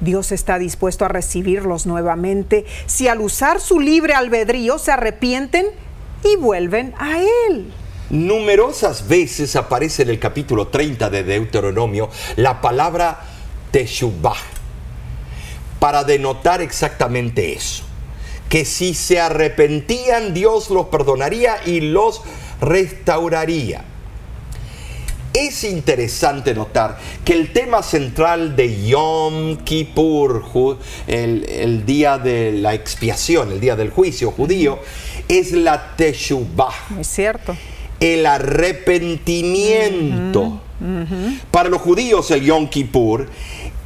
[0.01, 5.67] Dios está dispuesto a recibirlos nuevamente si al usar su libre albedrío se arrepienten
[6.25, 7.71] y vuelven a Él.
[8.09, 13.21] Numerosas veces aparece en el capítulo 30 de Deuteronomio la palabra
[13.71, 14.35] Teshuvah
[15.79, 17.83] para denotar exactamente eso.
[18.49, 22.21] Que si se arrepentían, Dios los perdonaría y los
[22.61, 23.83] restauraría.
[25.33, 33.51] Es interesante notar que el tema central de Yom Kippur, el, día de la expiación,
[33.51, 34.77] el día del juicio judío,
[35.27, 36.73] es la Teshuvah.
[36.99, 37.57] Es cierto
[38.03, 40.59] el arrepentimiento.
[41.49, 43.29] Para los judíos el Yom Kippur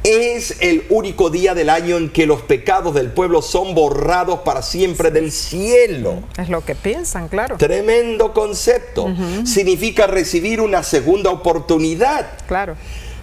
[0.02, 4.62] es el único día del año en que los pecados del pueblo son borrados para
[4.62, 6.24] siempre del cielo.
[6.36, 7.56] Es lo que piensan, claro.
[7.56, 9.06] Tremendo concepto.
[9.44, 12.26] Significa recibir una segunda oportunidad.
[12.48, 12.74] Claro.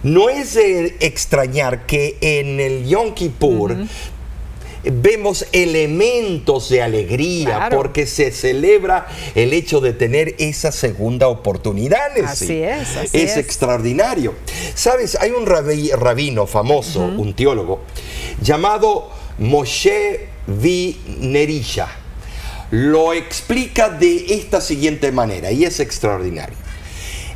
[0.02, 3.76] No es de extrañar que en el Yom Kippur
[4.90, 12.18] vemos elementos de alegría porque se celebra el hecho de tener esa segunda oportunidad.
[12.24, 13.12] Así es.
[13.12, 14.34] es, extraordinario.
[14.74, 17.80] Sabes, hay un rabino famoso, un teólogo,
[18.40, 20.96] llamado Moshe V.
[21.20, 21.88] Nerisha.
[22.70, 26.56] Lo explica de esta siguiente manera y es extraordinario.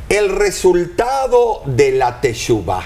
[0.09, 2.83] El resultado de la Teshuvah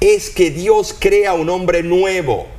[0.00, 2.53] es que Dios crea un hombre nuevo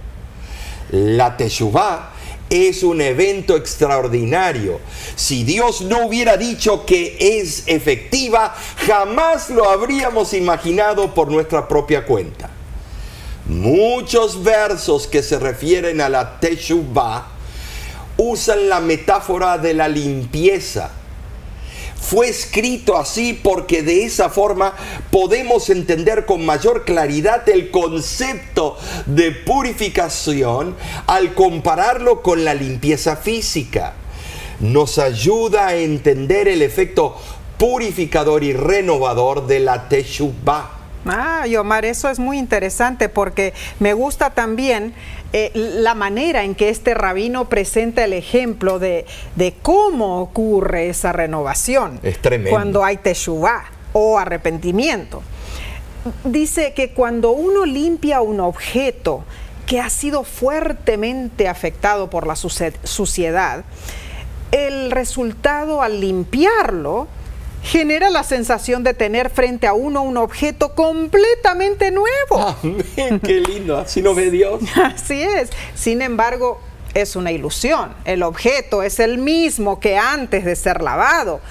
[0.92, 2.12] la Teshuvah
[2.50, 4.80] es un evento extraordinario.
[5.16, 12.06] Si Dios no hubiera dicho que es efectiva, jamás lo habríamos imaginado por nuestra propia
[12.06, 12.50] cuenta.
[13.48, 17.28] Muchos versos que se refieren a la Teshuvah
[18.18, 20.92] usan la metáfora de la limpieza.
[22.08, 24.76] Fue escrito así porque de esa forma
[25.10, 30.76] podemos entender con mayor claridad el concepto de purificación
[31.08, 33.94] al compararlo con la limpieza física.
[34.60, 37.18] Nos ayuda a entender el efecto
[37.58, 40.76] purificador y renovador de la Teshuvah.
[41.08, 44.94] Ah, Omar, eso es muy interesante porque me gusta también
[45.38, 49.06] eh, la manera en que este rabino presenta el ejemplo de,
[49.62, 52.00] cómo ocurre esa renovación.
[52.04, 52.52] Es tremendo.
[52.52, 55.22] Cuando hay teshuvah o arrepentimiento.
[56.24, 59.26] Dice que cuando uno limpia un objeto
[59.66, 63.66] que ha sido fuertemente afectado por la suciedad,
[64.52, 67.10] el resultado al limpiarlo
[67.66, 72.56] genera la sensación de tener frente a uno un objeto completamente nuevo.
[72.62, 74.62] Amén, qué lindo, así no ve Dios.
[74.76, 75.50] Así es.
[75.74, 76.62] Sin embargo,
[76.94, 77.94] es una ilusión.
[78.06, 81.42] El objeto es el mismo que antes de ser lavado.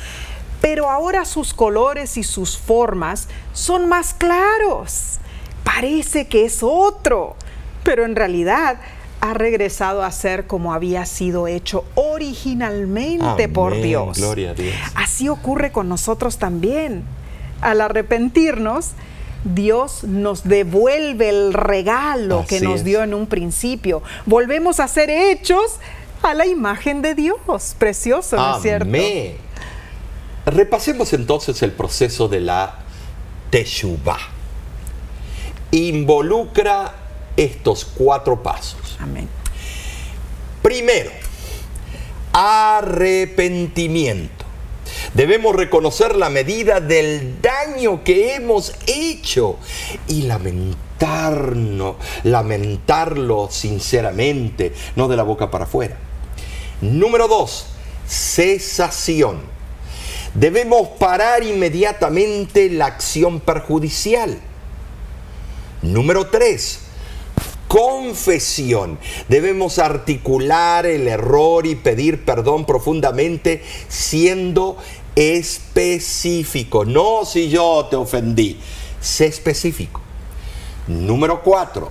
[0.61, 5.19] Pero ahora sus colores y sus formas son más claros.
[5.65, 7.35] Parece que es otro.
[7.83, 8.79] Pero en realidad
[9.25, 14.19] ha regresado a ser como había sido hecho originalmente por Dios.
[14.19, 14.75] Gloria a Dios.
[14.95, 17.05] Así ocurre con nosotros también.
[17.63, 18.91] Al arrepentirnos,
[19.45, 24.03] Dios nos devuelve el regalo que nos dio en un principio.
[24.27, 25.77] Volvemos a ser hechos
[26.23, 27.77] a la imagen de Dios.
[27.79, 28.85] Precioso, ¿no es cierto?
[28.87, 29.39] Amén.
[30.45, 32.75] Repasemos entonces el proceso de la
[33.49, 34.19] Teshuvah.
[35.71, 37.04] Involucra
[37.37, 38.97] estos cuatro pasos.
[39.01, 39.29] Amén.
[40.63, 41.11] Primero,
[42.33, 44.45] arrepentimiento.
[45.15, 49.59] Debemos reconocer la medida del daño que hemos hecho
[50.09, 55.97] y lamentarnos, lamentarlo sinceramente, no de la boca para afuera.
[56.81, 57.67] Número dos,
[58.07, 59.41] cesación.
[60.35, 64.41] Debemos parar inmediatamente la acción perjudicial.
[65.83, 66.81] Número tres,
[67.75, 69.01] confesión.
[69.29, 74.77] Debemos articular el error y pedir perdón profundamente siendo
[75.17, 76.85] específico.
[76.85, 78.61] No si yo te ofendí,
[79.01, 80.01] sé específico.
[80.87, 81.91] Número cuatro,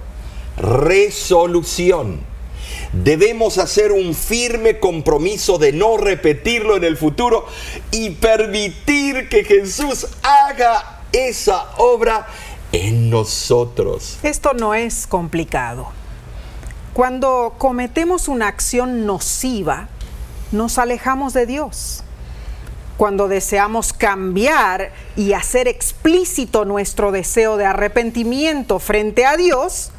[0.55, 2.21] resolución.
[2.93, 7.45] Debemos hacer un firme compromiso de no repetirlo en el futuro
[7.91, 12.25] y permitir que Jesús haga esa obra
[12.73, 14.17] en nosotros.
[14.23, 15.88] Esto no es complicado.
[16.93, 19.88] Cuando cometemos una acción nociva,
[20.51, 22.03] nos alejamos de Dios.
[22.97, 29.91] Cuando deseamos cambiar y hacer explícito nuestro deseo de arrepentimiento frente a Dios,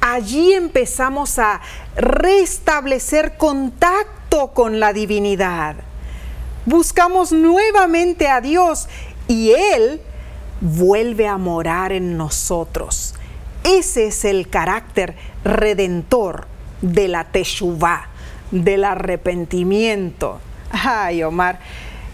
[0.00, 1.60] allí empezamos a
[1.96, 5.76] restablecer contacto con la divinidad.
[6.66, 8.88] Buscamos nuevamente a Dios
[9.26, 10.00] y Él
[10.60, 13.14] vuelve a morar en nosotros.
[13.64, 16.46] Ese es el carácter redentor
[16.82, 18.08] de la Teshuvah,
[18.50, 20.40] del arrepentimiento.
[20.70, 21.60] Ay, Omar,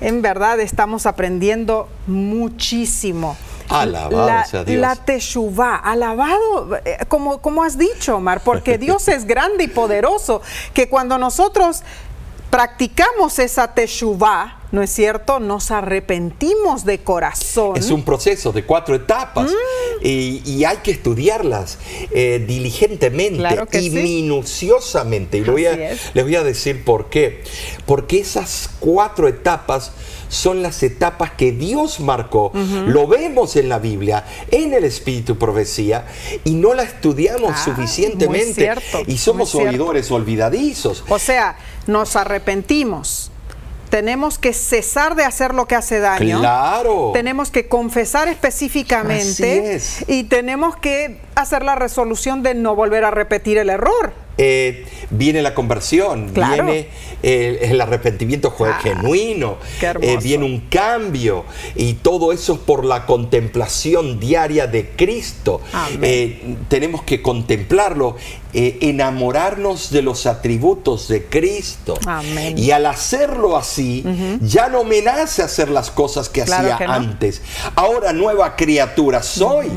[0.00, 3.37] en verdad estamos aprendiendo muchísimo.
[3.68, 4.80] Alabado la, sea Dios.
[4.80, 10.40] La Teshuvah, alabado, eh, como, como has dicho, Omar, porque Dios es grande y poderoso,
[10.72, 11.82] que cuando nosotros
[12.50, 15.38] practicamos esa Teshuvah, ¿no es cierto?
[15.40, 17.76] Nos arrepentimos de corazón.
[17.76, 20.07] Es un proceso de cuatro etapas Mm.
[20.07, 21.79] y, y hay que estudiarlas
[22.11, 23.90] eh, diligentemente Claro y sí.
[23.90, 25.38] minuciosamente.
[25.38, 27.42] Y voy a- les voy a decir por qué.
[27.87, 29.92] Porque esas cuatro etapas
[30.29, 32.50] son las etapas que Dios marcó.
[32.87, 36.07] Lo vemos en la Biblia, en el Espíritu Profecía,
[36.44, 38.55] y no la estudiamos Ah, suficientemente.
[38.55, 41.05] cierto, y somos oidores olvidadizos.
[41.09, 43.31] O sea, nos arrepentimos.
[43.88, 46.40] Tenemos que cesar de hacer lo que hace daño.
[46.40, 47.11] Claro.
[47.12, 49.20] Tenemos que confesar específicamente
[49.77, 50.05] Así es.
[50.09, 54.12] y tenemos que hacer la resolución de no volver a repetir el error.
[54.39, 56.64] Eh, viene la conversión, Claro.
[56.64, 56.89] viene
[57.22, 63.07] eh, el arrepentimiento Ah, genuino, eh, viene un cambio y todo eso es por la
[63.07, 65.61] contemplación diaria de Cristo.
[66.68, 68.16] Tenemos que contemplarlo,
[68.53, 71.99] enamorarnos de los atributos de Cristo.
[72.07, 72.59] Amén.
[72.59, 74.05] Y al hacerlo así,
[74.43, 76.93] ya no me nace hacer las cosas que Claro hacía que no.
[76.93, 77.43] antes.
[77.74, 79.68] Ahora nueva criatura soy.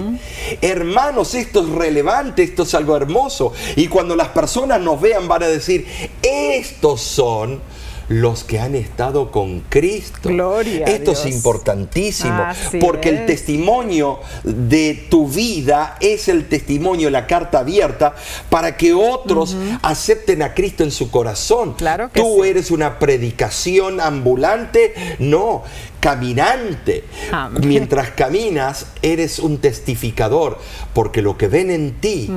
[0.62, 3.54] Hermanos, esto es relevante, esto es algo hermoso.
[3.76, 4.49] Y cuando las personas
[4.80, 5.88] nos vean van a decir,
[6.22, 7.62] estos son
[8.10, 10.30] los que han estado con Cristo.
[10.30, 11.36] Gloria a Esto es Dios.
[11.36, 13.26] importantísimo Así porque el es.
[13.28, 18.16] testimonio de tu vida es el testimonio, la carta abierta
[18.50, 21.76] para que otros acepten a Cristo en su corazón.
[21.76, 22.50] Claro que Tú sí.
[22.50, 25.64] eres una predicación ambulante, no,
[26.00, 27.04] caminante.
[27.32, 27.62] Amén.
[27.68, 30.58] Mientras caminas, eres un testificador,
[30.94, 32.30] porque lo que ven en ti,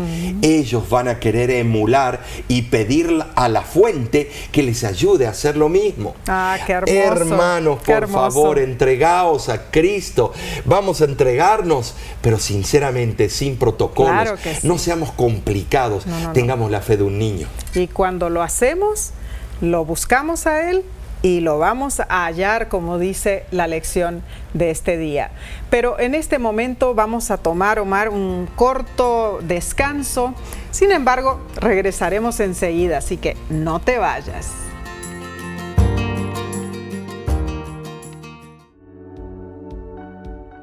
[0.43, 3.03] ellos van a querer emular y pedir
[3.35, 6.15] a la fuente que les ayude a hacer lo mismo.
[6.27, 6.93] Ah, qué hermoso,
[7.23, 8.31] Hermanos, qué por hermoso.
[8.31, 10.33] favor, entregaos a Cristo.
[10.65, 14.13] Vamos a entregarnos, pero sinceramente, sin protocolos.
[14.13, 14.67] Claro que sí.
[14.67, 16.33] No seamos complicados, No, no, no.
[16.33, 17.47] tengamos la fe de un niño.
[17.75, 19.11] Y cuando lo hacemos,
[19.61, 20.83] lo buscamos a Él
[21.25, 24.23] y lo vamos a hallar, como dice la lección
[24.55, 25.31] de este día.
[25.71, 30.35] Pero en este momento vamos a tomar, Omar, un corto descanso.
[30.73, 34.49] Sin embargo, regresaremos enseguida, así que no te vayas.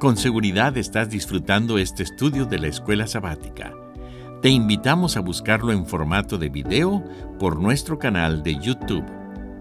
[0.00, 3.74] Con seguridad estás disfrutando este estudio de la escuela sabática.
[4.40, 7.04] Te invitamos a buscarlo en formato de video
[7.38, 9.04] por nuestro canal de YouTube.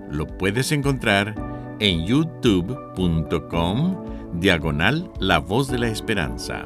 [0.10, 1.36] Lo puedes encontrar
[1.80, 3.42] en youtube.com
[4.40, 6.66] diagonal La Voz de la Esperanza.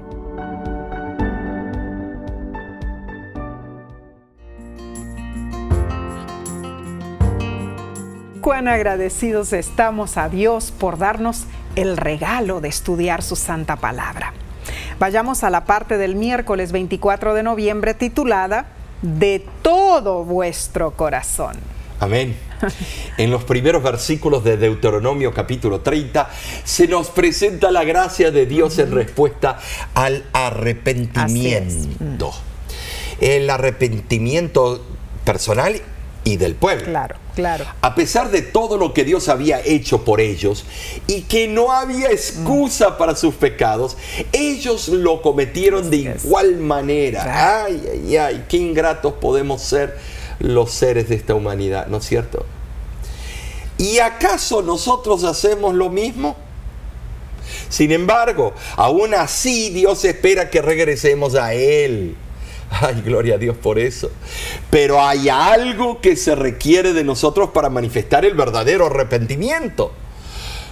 [8.39, 14.33] Cuán agradecidos estamos a Dios por darnos el regalo de estudiar su santa palabra.
[14.99, 18.67] Vayamos a la parte del miércoles 24 de noviembre titulada
[19.01, 21.57] De todo vuestro corazón.
[21.99, 22.37] Amén.
[23.17, 26.29] En los primeros versículos de Deuteronomio capítulo 30
[26.63, 29.59] se nos presenta la gracia de Dios en respuesta
[29.93, 32.31] al arrepentimiento.
[33.19, 34.81] El arrepentimiento
[35.25, 35.81] personal
[36.23, 36.85] y del pueblo.
[36.85, 37.65] Claro, claro.
[37.81, 40.65] A pesar de todo lo que Dios había hecho por ellos
[41.07, 43.97] y que no había excusa para sus pecados,
[44.31, 47.23] ellos lo cometieron de igual manera.
[47.23, 47.65] Claro.
[47.67, 49.97] Ay, ay, ay, qué ingratos podemos ser
[50.39, 52.45] los seres de esta humanidad, ¿no es cierto?
[53.77, 56.35] ¿Y acaso nosotros hacemos lo mismo?
[57.69, 62.15] Sin embargo, aún así Dios espera que regresemos a Él.
[62.81, 64.11] Ay, gloria a Dios por eso.
[64.69, 69.91] Pero hay algo que se requiere de nosotros para manifestar el verdadero arrepentimiento.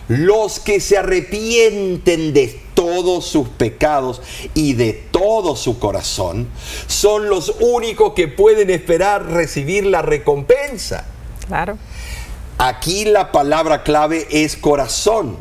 [0.08, 4.22] Los que se arrepienten de todos sus pecados
[4.54, 6.48] y de todo su corazón
[6.88, 11.06] son los únicos que pueden esperar recibir la recompensa.
[11.48, 11.78] Claro.
[12.58, 15.38] Aquí la palabra clave es corazón.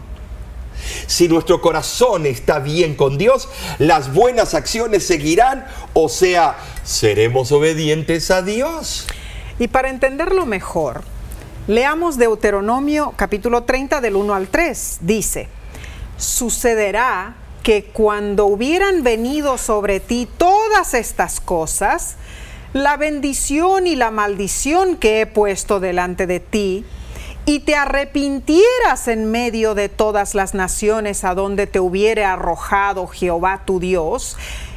[1.06, 8.30] Si nuestro corazón está bien con Dios, las buenas acciones seguirán, o sea, seremos obedientes
[8.30, 9.06] a Dios.
[9.58, 11.02] Y para entenderlo mejor,
[11.66, 14.98] leamos Deuteronomio capítulo 30 del 1 al 3.
[15.02, 15.48] Dice,
[16.16, 22.16] sucederá que cuando hubieran venido sobre ti todas estas cosas,
[22.72, 26.84] la bendición y la maldición que he puesto delante de ti,
[27.52, 33.62] y te arrepintieras en medio de todas las naciones a donde te hubiere arrojado Jehová
[33.64, 34.36] tu Dios,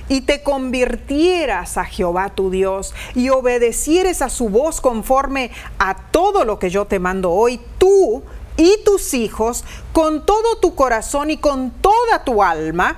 [0.09, 6.45] y te convirtieras a Jehová tu Dios, y obedecieres a su voz conforme a todo
[6.45, 8.23] lo que yo te mando hoy, tú
[8.57, 12.97] y tus hijos, con todo tu corazón y con toda tu alma,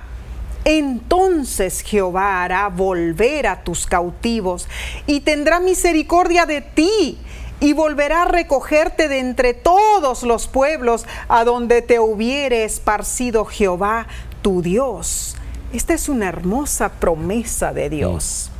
[0.63, 4.69] entonces Jehová hará volver a tus cautivos
[5.05, 7.19] y tendrá misericordia de ti
[7.59, 14.07] y volverá a recogerte de entre todos los pueblos a donde te hubiere esparcido Jehová
[14.41, 15.35] tu Dios.
[15.73, 18.51] Esta es una hermosa promesa de Dios.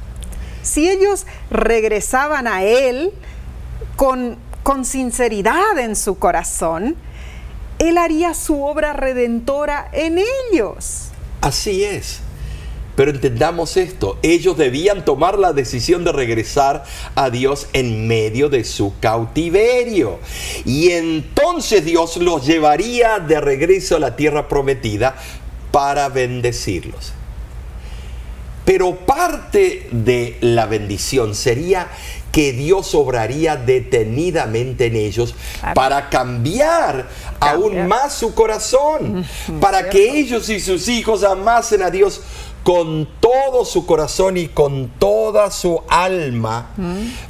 [0.64, 3.14] Si ellos regresaban a Él
[3.96, 6.96] con, con sinceridad en su corazón,
[7.80, 10.20] Él haría su obra redentora en
[10.52, 11.10] ellos.
[11.42, 12.22] Así es.
[12.96, 16.86] Pero entendamos esto, ellos debían tomar la decisión de regresar
[17.16, 20.20] a Dios en medio de su cautiverio.
[20.64, 25.16] Y entonces Dios los llevaría de regreso a la tierra prometida
[25.72, 27.14] para bendecirlos.
[28.64, 31.90] Pero parte de la bendición sería
[32.32, 35.36] que Dios obraría detenidamente en ellos
[35.74, 37.08] para cambiar
[37.40, 39.26] aún más su corazón,
[39.62, 42.22] para que ellos y sus hijos amasen a Dios
[42.66, 46.72] con todo su corazón y con toda su alma,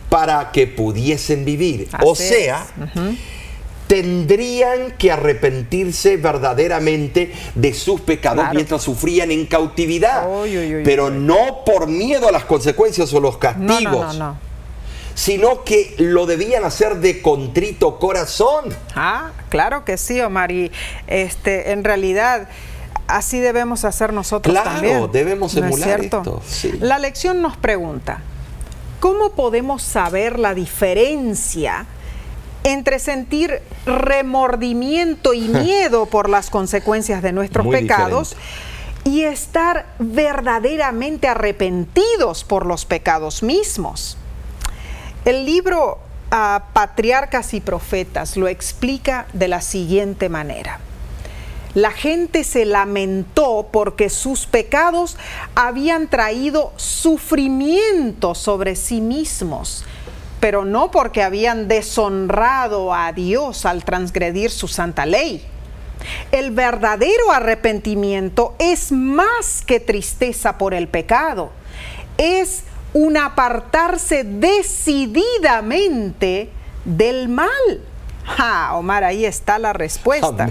[0.08, 1.90] para que pudiesen vivir.
[2.02, 2.66] o sea,
[3.88, 8.56] tendrían que arrepentirse verdaderamente de sus pecados Claro.
[8.56, 10.26] mientras sufrían en cautividad,
[10.86, 14.38] pero no por miedo a las consecuencias o los castigos no, no, no.
[15.16, 18.74] sino que lo debían hacer de contrito corazón.
[18.96, 20.52] Ah, claro que sí, Omar.
[20.52, 20.72] Y
[21.08, 22.48] este, en realidad
[23.08, 25.12] así debemos hacer nosotros claro, también.
[25.12, 26.74] debemos ¿no es emular esto, sí.
[26.80, 28.22] La lección nos pregunta,
[29.00, 31.86] ¿cómo podemos saber la diferencia
[32.64, 38.36] entre sentir remordimiento y miedo por las consecuencias de nuestros Muy pecados
[39.04, 44.18] y estar verdaderamente arrepentidos por los pecados mismos?
[45.26, 46.00] El libro
[46.32, 50.80] ah, Patriarcas y Profetas lo explica de la siguiente manera.
[51.76, 55.18] La gente se lamentó porque sus pecados
[55.56, 59.84] habían traído sufrimiento sobre sí mismos,
[60.40, 65.46] pero no porque habían deshonrado a Dios al transgredir su santa ley.
[66.32, 71.52] El verdadero arrepentimiento es más que tristeza por el pecado,
[72.18, 72.64] es
[72.94, 76.50] un apartarse decididamente
[76.86, 77.50] del mal.
[78.24, 80.50] Ja, Omar, ahí está la respuesta.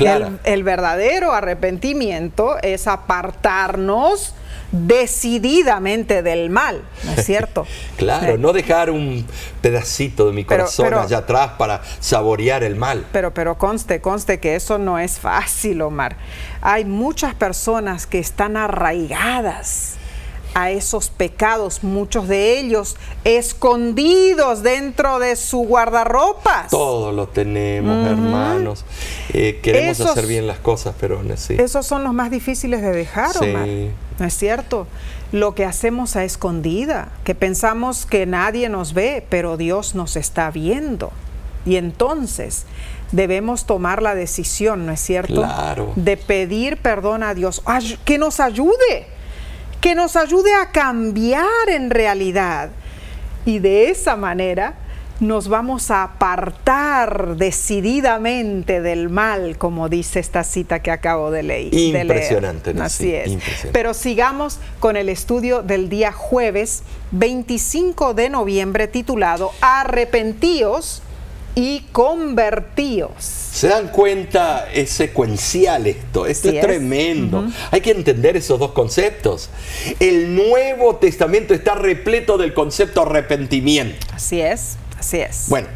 [0.00, 4.34] El, el verdadero arrepentimiento es apartarnos
[4.72, 7.66] decididamente del mal, ¿no es cierto?
[7.96, 9.26] Claro, no dejar un
[9.60, 13.04] pedacito de mi Pero- corazón pero- allá atrás para saborear el mal.
[13.12, 16.16] Pero, pero conste, conste que eso no es fácil, Omar.
[16.62, 19.96] Hay muchas personas que están arraigadas
[20.54, 26.70] a esos pecados, muchos de ellos escondidos dentro de su guardarropas.
[26.70, 28.84] Todos lo tenemos, hermanos.
[29.32, 31.54] Eh, queremos Esos- hacer bien las cosas, pero sí.
[31.58, 33.48] Esos son los más difíciles de dejar, Sí.
[33.50, 33.68] Omar.
[34.18, 34.86] ¿No es cierto?
[35.32, 40.50] Lo que hacemos a escondida, que pensamos que nadie nos ve, pero Dios nos está
[40.50, 41.12] viendo.
[41.64, 42.64] Y entonces
[43.12, 45.34] debemos tomar la decisión, ¿no es cierto?
[45.42, 45.92] Claro.
[45.96, 49.06] De pedir perdón a Dios, ay- que nos ayude,
[49.80, 52.70] que nos ayude a cambiar en realidad.
[53.46, 54.74] Y de esa manera
[55.20, 61.70] nos vamos a apartar decididamente del mal, como dice esta cita que acabo de, leer.
[61.70, 62.02] de leer.
[62.06, 62.84] Impresionante, ¿no?
[62.84, 63.28] Así Sí, es.
[63.28, 63.70] impresionante.
[63.72, 71.02] Pero sigamos con el estudio del día jueves 25 de noviembre titulado Arrepentíos
[71.60, 73.12] y convertíos.
[73.18, 74.70] ¿Se dan cuenta?
[74.72, 76.24] Es secuencial esto.
[76.24, 76.60] Esto es.
[76.60, 77.46] tremendo.
[77.70, 79.50] Hay que entender esos dos conceptos.
[79.98, 84.06] El Nuevo Testamento está repleto del concepto arrepentimiento.
[84.14, 85.46] Así es, así es.
[85.48, 85.68] Bueno,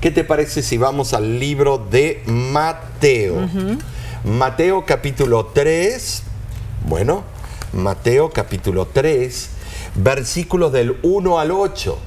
[0.00, 3.48] ¿qué te parece si vamos al libro de Mateo?
[4.24, 6.22] Mateo capítulo 3.
[6.88, 7.22] Bueno,
[7.72, 9.50] Mateo capítulo 3,
[9.94, 11.98] versículos del 1 al 8.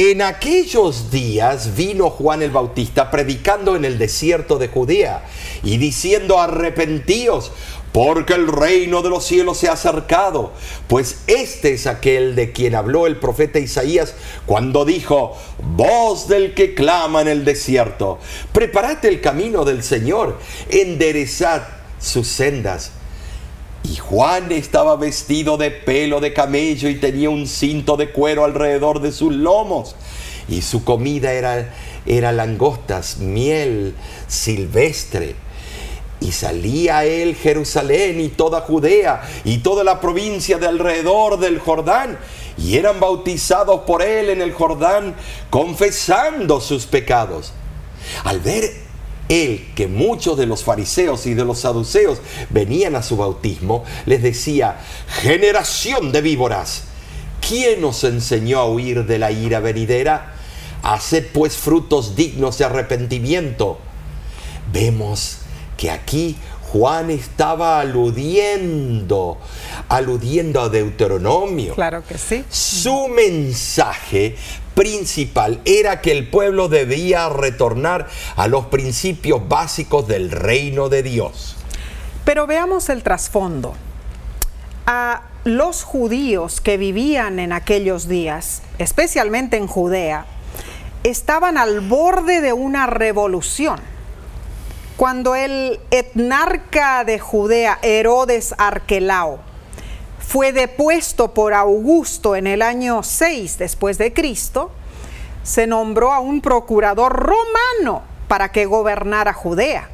[0.00, 5.24] En aquellos días vino Juan el Bautista predicando en el desierto de Judea
[5.64, 7.50] y diciendo arrepentíos
[7.90, 10.52] porque el reino de los cielos se ha acercado.
[10.86, 14.14] Pues este es aquel de quien habló el profeta Isaías
[14.46, 15.36] cuando dijo,
[15.74, 18.20] voz del que clama en el desierto,
[18.52, 20.38] preparad el camino del Señor,
[20.70, 21.66] enderezad
[21.98, 22.92] sus sendas.
[23.84, 29.00] Y Juan estaba vestido de pelo de camello y tenía un cinto de cuero alrededor
[29.00, 29.94] de sus lomos.
[30.48, 31.74] Y su comida era,
[32.06, 33.94] era langostas, miel
[34.26, 35.36] silvestre.
[36.20, 42.18] Y salía él Jerusalén y toda Judea y toda la provincia de alrededor del Jordán.
[42.58, 45.14] Y eran bautizados por él en el Jordán,
[45.48, 47.52] confesando sus pecados.
[48.24, 48.87] Al ver
[49.28, 52.18] él que muchos de los fariseos y de los saduceos
[52.50, 54.78] venían a su bautismo, les decía,
[55.20, 56.84] generación de víboras,
[57.46, 60.34] ¿quién os enseñó a huir de la ira venidera?
[60.82, 63.78] Haced pues frutos dignos de arrepentimiento.
[64.72, 65.38] Vemos
[65.76, 66.36] que aquí
[66.72, 69.38] Juan estaba aludiendo,
[69.88, 71.74] aludiendo a Deuteronomio.
[71.74, 72.44] Claro que sí.
[72.50, 74.36] Su mensaje
[74.78, 78.06] principal era que el pueblo debía retornar
[78.36, 81.56] a los principios básicos del reino de Dios.
[82.24, 83.74] Pero veamos el trasfondo.
[84.86, 90.26] A los judíos que vivían en aquellos días, especialmente en Judea,
[91.02, 93.80] estaban al borde de una revolución.
[94.96, 99.40] Cuando el etnarca de Judea, Herodes Arquelao,
[100.28, 104.70] fue depuesto por Augusto en el año 6 después de Cristo,
[105.42, 109.88] se nombró a un procurador romano para que gobernara Judea.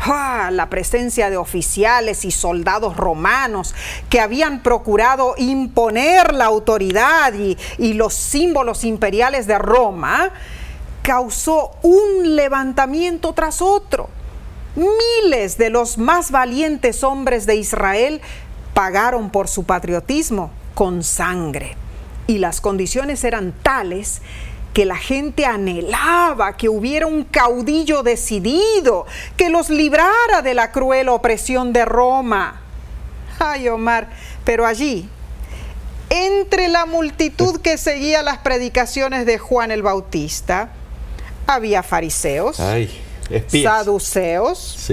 [0.00, 3.74] Ah, la presencia de oficiales y soldados romanos
[4.08, 10.30] que habían procurado imponer la autoridad y, y los símbolos imperiales de Roma
[11.02, 14.08] causó un levantamiento tras otro.
[14.76, 18.22] Miles de los más valientes hombres de Israel
[18.78, 21.74] pagaron por su patriotismo con sangre.
[22.28, 24.20] y las condiciones eran tales
[24.72, 29.04] que la gente anhelaba que hubiera un caudillo decidido
[29.36, 32.60] que los librara de la cruel opresión de Roma.
[33.40, 34.10] Ay, Omar,
[34.44, 35.08] pero allí,
[36.08, 40.68] entre la multitud que seguía las predicaciones de Juan el Bautista,
[41.48, 42.60] había fariseos,
[43.48, 44.88] saduceos,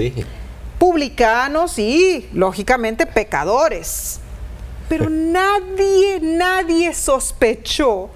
[0.78, 4.20] publicanos y, lógicamente, pecadores.
[4.88, 8.10] Pero nadie, nadie sospechó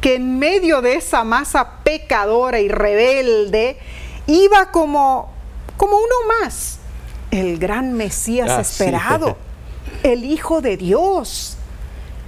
[0.00, 3.78] que en medio de esa masa pecadora y rebelde
[4.26, 5.30] iba como,
[5.76, 6.78] como uno más,
[7.30, 9.36] el gran Mesías ah, esperado,
[10.02, 11.56] el Hijo de Dios.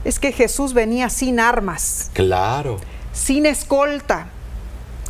[0.05, 2.11] Es que Jesús venía sin armas.
[2.13, 2.79] Claro.
[3.13, 4.29] Sin escolta,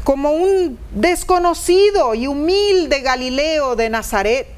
[0.04, 4.53] como un desconocido y humilde Galileo de Nazaret,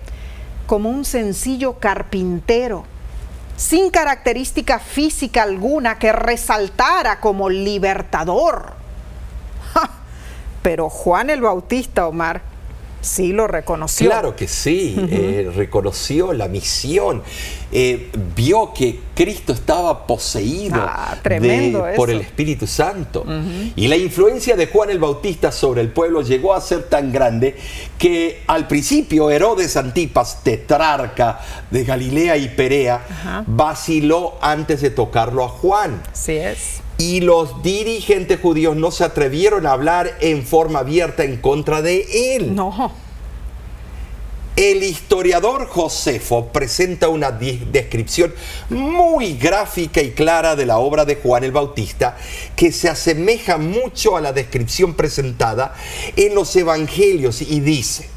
[0.67, 2.85] como un sencillo carpintero
[3.57, 8.75] sin característica física alguna que resaltara como libertador.
[10.63, 12.43] Pero Juan el Bautista, Omar,
[13.07, 14.09] sí lo reconoció.
[14.09, 17.23] Claro que sí, eh, reconoció la misión,
[17.73, 21.17] eh, vio que Cristo estaba poseído ah,
[21.97, 23.25] por el Espíritu Santo.
[23.77, 27.57] Y la influencia de Juan el Bautista sobre el pueblo llegó a ser tan grande
[27.99, 31.41] que al principio Herodes Antipas, tetrarca
[31.71, 36.03] de Galilea y Perea, vaciló antes de tocarlo a Juan.
[36.13, 36.86] Así es.
[36.99, 42.37] Y los dirigentes judíos no se atrevieron a hablar en forma abierta en contra de
[42.37, 42.55] él.
[42.55, 42.93] No.
[44.57, 48.35] El historiador Josefo presenta una descripción
[48.71, 52.17] muy gráfica y clara de la obra de Juan el Bautista
[52.57, 55.75] que se asemeja mucho a la descripción presentada
[56.17, 58.09] en los evangelios y dice,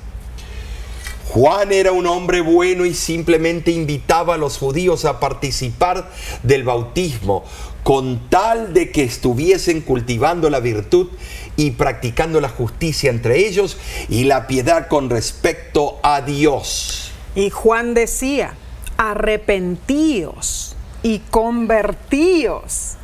[1.30, 6.09] Juan era un hombre bueno y simplemente invitaba a los judíos a participar
[6.41, 7.43] del bautismo
[7.89, 11.07] con tal de que estuviesen cultivando la virtud
[11.55, 13.79] y practicando la justicia entre ellos
[14.09, 17.11] y la piedad con respecto a Dios.
[17.33, 18.53] Y Juan decía,
[18.97, 22.97] arrepentíos y convertíos.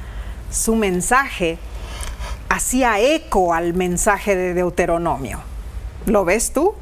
[0.52, 1.58] Su mensaje
[2.48, 5.40] hacía eco al mensaje de Deuteronomio.
[6.06, 6.76] ¿Lo ves tú?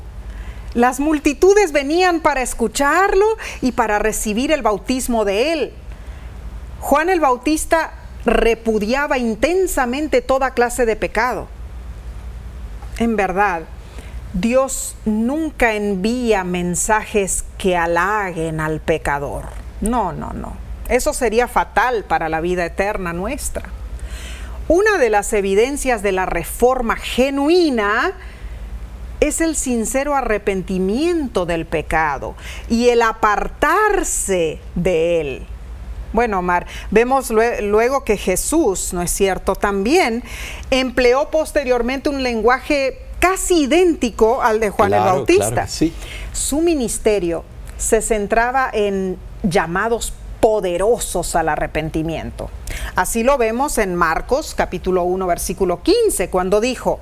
[0.73, 3.25] Las multitudes venían para escucharlo
[3.61, 5.73] y para recibir el bautismo de él.
[6.83, 7.93] Juan el Bautista
[8.25, 11.47] repudiaba intensamente toda clase de pecado.
[12.97, 13.61] En verdad,
[14.33, 19.45] Dios nunca envía mensajes que halaguen al pecador.
[19.79, 20.57] No, no, no.
[20.89, 23.69] Eso sería fatal para la vida eterna nuestra.
[24.67, 28.11] Una de las evidencias de la reforma genuina
[29.21, 32.35] es el sincero arrepentimiento del pecado
[32.67, 35.47] y el apartarse de él.
[36.13, 40.23] Bueno, Omar, vemos luego que Jesús, ¿no es cierto?, también
[40.69, 45.67] empleó posteriormente un lenguaje casi idéntico al de Juan el Bautista.
[46.31, 47.43] Su ministerio
[47.77, 52.49] se centraba en llamados poderosos al arrepentimiento.
[52.95, 56.99] Así lo vemos en Marcos capítulo 1 versículo 15, cuando dijo,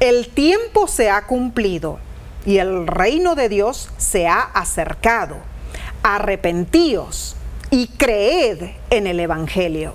[0.00, 2.00] el tiempo se ha cumplido
[2.44, 5.36] y el reino de Dios se ha acercado.
[6.02, 7.36] Arrepentíos
[7.72, 9.94] y creed en el Evangelio.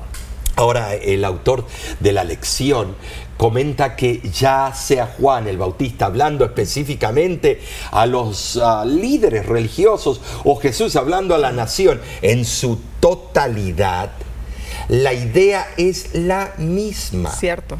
[0.55, 1.65] Ahora, el autor
[1.99, 2.95] de la lección
[3.37, 7.61] comenta que ya sea Juan el Bautista hablando específicamente
[7.91, 14.09] a los ah, líderes religiosos o Jesús hablando a la nación en su totalidad,
[14.87, 17.29] la idea es la misma.
[17.31, 17.77] Cierto.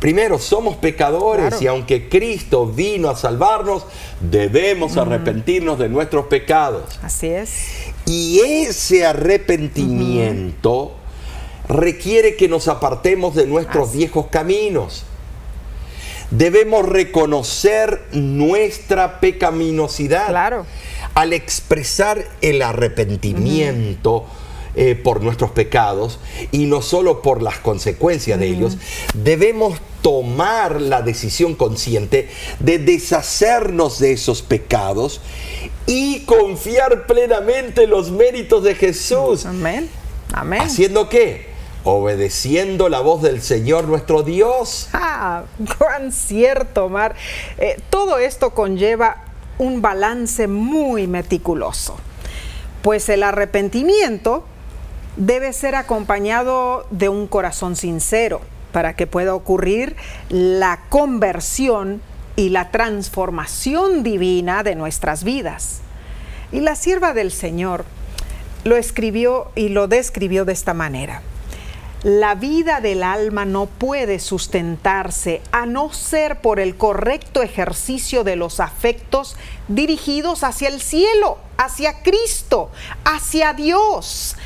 [0.00, 3.84] Primero, somos pecadores y aunque Cristo vino a salvarnos,
[4.20, 7.00] debemos arrepentirnos de nuestros pecados.
[7.02, 7.90] Así es.
[8.06, 10.92] Y ese arrepentimiento
[11.68, 15.02] requiere que nos apartemos de nuestros viejos caminos.
[16.30, 20.28] Debemos reconocer nuestra pecaminosidad.
[20.28, 20.64] Claro.
[21.14, 24.26] Al expresar el arrepentimiento,
[24.74, 26.18] eh, por nuestros pecados
[26.52, 28.78] y no solo por las consecuencias de ellos,
[29.14, 32.28] debemos tomar la decisión consciente
[32.60, 35.20] de deshacernos de esos pecados
[35.86, 39.46] y confiar plenamente en los méritos de Jesús.
[39.46, 39.88] Amén.
[40.32, 40.62] Amén.
[40.62, 41.48] ¿Haciendo qué?
[41.84, 44.88] obedeciendo la voz del Señor nuestro Dios.
[44.92, 45.44] Ah,
[45.78, 47.14] cuán cierto, Mar.
[47.56, 49.24] Eh, todo esto conlleva
[49.58, 51.96] un balance muy meticuloso,
[52.82, 54.44] pues el arrepentimiento
[55.18, 58.40] debe ser acompañado de un corazón sincero
[58.72, 59.96] para que pueda ocurrir
[60.30, 62.00] la conversión
[62.36, 65.80] y la transformación divina de nuestras vidas.
[66.52, 67.84] Y la sierva del Señor
[68.64, 71.22] lo escribió y lo describió de esta manera.
[72.04, 78.36] La vida del alma no puede sustentarse a no ser por el correcto ejercicio de
[78.36, 82.70] los afectos dirigidos hacia el cielo, hacia Cristo,
[83.04, 84.36] hacia Dios.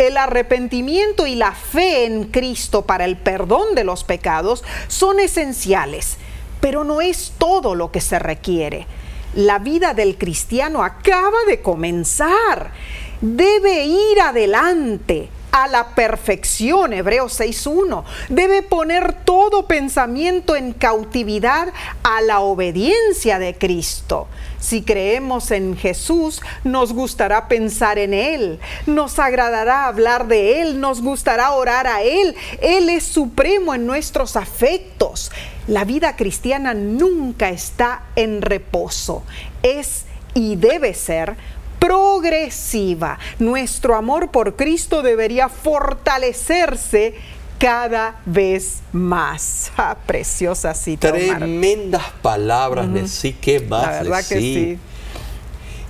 [0.00, 6.16] El arrepentimiento y la fe en Cristo para el perdón de los pecados son esenciales,
[6.58, 8.86] pero no es todo lo que se requiere.
[9.34, 12.72] La vida del cristiano acaba de comenzar.
[13.20, 18.04] Debe ir adelante a la perfección, Hebreos 6.1.
[18.28, 21.68] Debe poner todo pensamiento en cautividad
[22.02, 24.28] a la obediencia de Cristo.
[24.58, 31.00] Si creemos en Jesús, nos gustará pensar en Él, nos agradará hablar de Él, nos
[31.00, 32.36] gustará orar a Él.
[32.60, 35.32] Él es supremo en nuestros afectos.
[35.66, 39.22] La vida cristiana nunca está en reposo,
[39.62, 41.36] es y debe ser
[41.80, 43.18] progresiva.
[43.40, 47.14] Nuestro amor por Cristo debería fortalecerse
[47.58, 49.72] cada vez más.
[49.80, 51.10] Ah, preciosa cita.
[51.10, 54.78] Tremendas palabras, de sí ¿qué más La verdad que sí.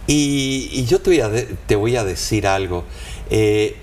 [0.06, 1.30] Y, yo te voy, a,
[1.66, 2.84] te voy, a, decir algo.
[3.30, 3.76] Eh,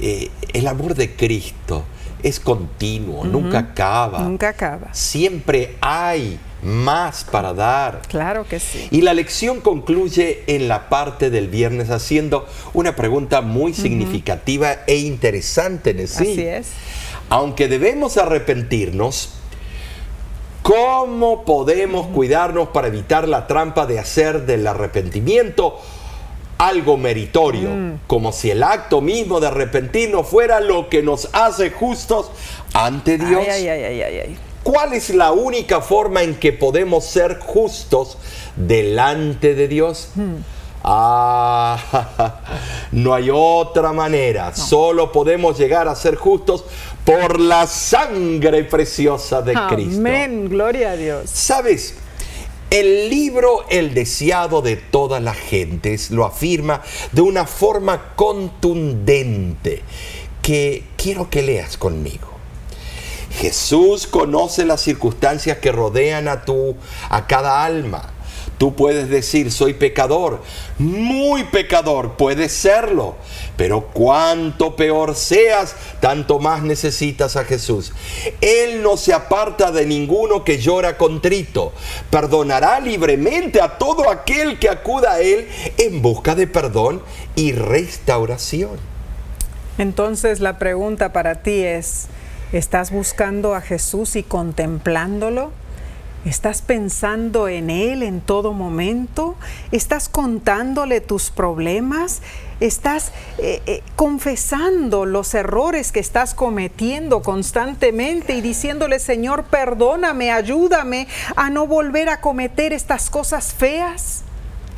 [0.00, 1.84] eh, el amor de Cristo
[2.22, 4.20] es continuo, nunca acaba.
[4.20, 4.92] Nunca acaba.
[4.94, 8.02] Siempre hay más para dar.
[8.08, 8.88] Claro que sí.
[8.90, 14.96] Y la lección concluye en la parte del viernes haciendo una pregunta muy significativa e
[14.96, 16.32] interesante en sí.
[16.32, 16.68] Así es.
[17.28, 19.30] Aunque debemos arrepentirnos,
[20.62, 25.80] ¿cómo podemos cuidarnos para evitar la trampa de hacer del arrepentimiento
[26.58, 28.00] algo meritorio, mm.
[28.06, 32.30] como si el acto mismo de arrepentirnos fuera lo que nos hace justos
[32.72, 33.40] ante Dios.
[33.40, 38.16] Ay, ay, ay, ay, ¿Cuál es la única forma en que podemos ser justos
[38.56, 40.08] delante de Dios?
[40.14, 40.36] Hmm.
[40.82, 42.40] Ah,
[42.92, 44.54] no hay otra manera.
[44.54, 46.64] Solo podemos llegar a ser justos
[47.04, 50.00] por la sangre preciosa de Cristo.
[50.00, 51.28] Amén, gloria a Dios.
[51.28, 51.96] ¿Sabes?
[52.70, 59.82] El libro El deseado de todas las gentes lo afirma de una forma contundente
[60.42, 62.33] que quiero que leas conmigo.
[63.38, 66.76] Jesús conoce las circunstancias que rodean a tu
[67.08, 68.10] a cada alma.
[68.58, 70.40] Tú puedes decir, soy pecador,
[70.78, 73.16] muy pecador, puedes serlo,
[73.56, 77.92] pero cuanto peor seas, tanto más necesitas a Jesús.
[78.40, 81.72] Él no se aparta de ninguno que llora contrito,
[82.10, 87.02] perdonará libremente a todo aquel que acuda a Él en busca de perdón
[87.34, 88.78] y restauración.
[89.78, 92.06] Entonces la pregunta para ti es,
[92.54, 95.50] ¿Estás buscando a Jesús y contemplándolo?
[96.24, 99.34] ¿Estás pensando en Él en todo momento?
[99.72, 102.22] ¿Estás contándole tus problemas?
[102.60, 111.08] ¿Estás eh, eh, confesando los errores que estás cometiendo constantemente y diciéndole, Señor, perdóname, ayúdame
[111.34, 114.22] a no volver a cometer estas cosas feas?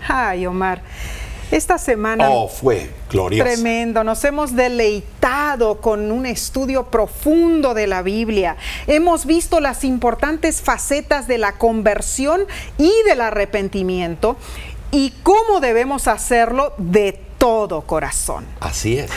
[0.09, 0.81] Ay, Omar,
[1.51, 2.30] esta semana...
[2.30, 3.44] Oh, fue glorioso.
[3.51, 4.03] Tremendo.
[4.05, 8.57] Nos hemos deleitado con un estudio profundo de la Biblia.
[8.86, 12.42] Hemos visto las importantes facetas de la conversión
[12.78, 14.36] y del arrepentimiento
[14.90, 18.47] y cómo debemos hacerlo de todo corazón.
[18.61, 19.11] Así es.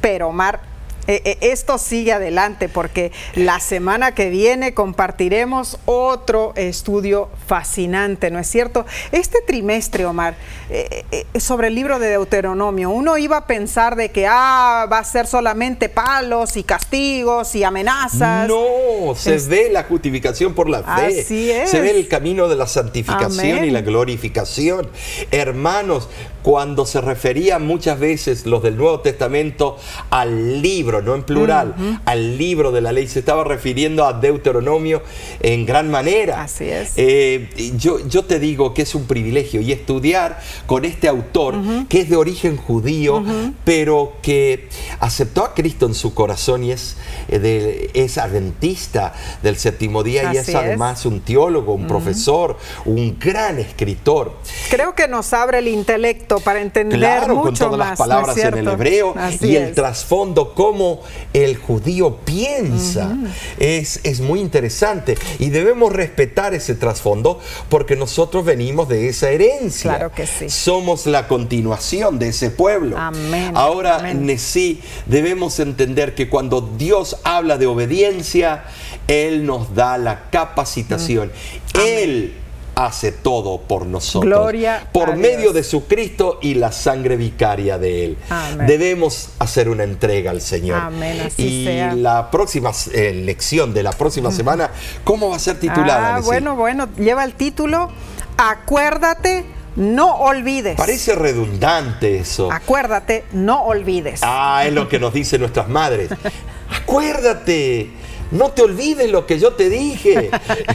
[0.00, 0.73] pero Omar,
[1.06, 8.38] eh, eh, esto sigue adelante porque la semana que viene compartiremos otro estudio fascinante, ¿no
[8.38, 8.86] es cierto?
[9.12, 10.34] Este trimestre, Omar,
[10.70, 15.04] eh, sobre el libro de Deuteronomio, uno iba a pensar de que ah, va a
[15.04, 18.48] ser solamente palos y castigos y amenazas.
[18.48, 21.20] No, se ve la justificación por la fe.
[21.20, 21.70] Así es.
[21.70, 24.88] Se ve el camino de la santificación y la glorificación.
[25.30, 26.08] Hermanos,
[26.44, 29.78] cuando se refería muchas veces los del Nuevo Testamento
[30.10, 31.74] al libro, no en plural,
[32.04, 35.00] al libro de la ley, se estaba refiriendo a Deuteronomio
[35.40, 36.42] en gran manera.
[36.42, 36.92] Así es.
[36.96, 41.54] Eh, yo, yo te digo que es un privilegio y estudiar con este autor
[41.88, 43.24] que es de origen judío,
[43.64, 44.68] pero que
[45.00, 50.36] aceptó a Cristo en su corazón y es, eh, es adventista del séptimo día y
[50.36, 54.36] es además un teólogo, un profesor, un gran escritor.
[54.68, 58.58] Creo que nos abre el intelecto para entender claro, mucho con todas las palabras en
[58.58, 63.16] el hebreo y el trasfondo, cómo el judío piensa.
[63.58, 69.90] es, es muy interesante y debemos respetar ese trasfondo porque nosotros venimos de esa herencia.
[69.96, 70.48] Claro que sí.
[70.48, 72.96] Somos la continuación de ese pueblo.
[72.98, 73.52] Amén.
[73.54, 74.00] Ahora,
[74.38, 78.64] sí, debemos entender que cuando Dios habla de obediencia,
[79.06, 81.32] Él nos da la capacitación.
[81.74, 82.34] Él
[82.74, 84.24] hace todo por nosotros.
[84.24, 85.54] Gloria por a medio Dios.
[85.54, 88.18] de su Cristo y la sangre vicaria de Él.
[88.28, 88.66] Amén.
[88.66, 90.78] Debemos hacer una entrega al Señor.
[90.80, 91.94] Amén, así y sea.
[91.94, 94.70] la próxima eh, lección de la próxima semana,
[95.04, 96.16] ¿cómo va a ser titulada?
[96.16, 97.90] Ah, bueno, bueno, lleva el título
[98.36, 99.44] Acuérdate,
[99.76, 100.76] no olvides.
[100.76, 102.50] Parece redundante eso.
[102.50, 104.20] Acuérdate, no olvides.
[104.24, 106.10] Ah, es lo que nos dicen nuestras madres.
[106.82, 107.90] Acuérdate,
[108.34, 110.30] no te olvides lo que yo te dije.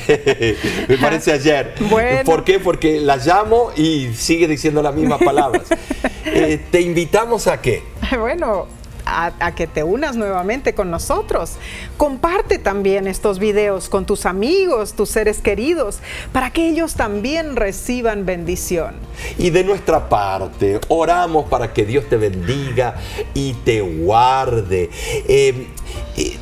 [0.87, 1.75] Me parece ayer.
[1.89, 2.23] Bueno.
[2.23, 2.59] ¿Por qué?
[2.59, 5.67] Porque la llamo y sigue diciendo las mismas palabras.
[6.31, 7.81] Eh, te invitamos a qué?
[8.17, 8.67] Bueno,
[9.05, 11.53] a, a que te unas nuevamente con nosotros.
[11.97, 15.99] Comparte también estos videos con tus amigos, tus seres queridos,
[16.31, 18.95] para que ellos también reciban bendición.
[19.39, 22.95] Y de nuestra parte, oramos para que Dios te bendiga
[23.33, 24.91] y te guarde.
[25.27, 25.67] Eh,
[26.15, 26.37] eh,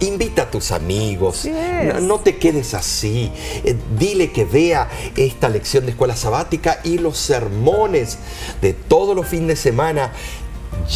[0.00, 3.32] Invita a tus amigos, no, no te quedes así.
[3.64, 8.18] Eh, dile que vea esta lección de escuela sabática y los sermones
[8.60, 10.12] de todos los fines de semana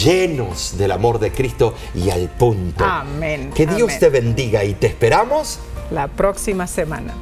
[0.05, 2.85] llenos del amor de Cristo y al punto.
[2.85, 4.01] Amén, Que Dios amén.
[4.01, 5.59] te bendiga y te esperamos
[5.91, 7.15] La próxima semana.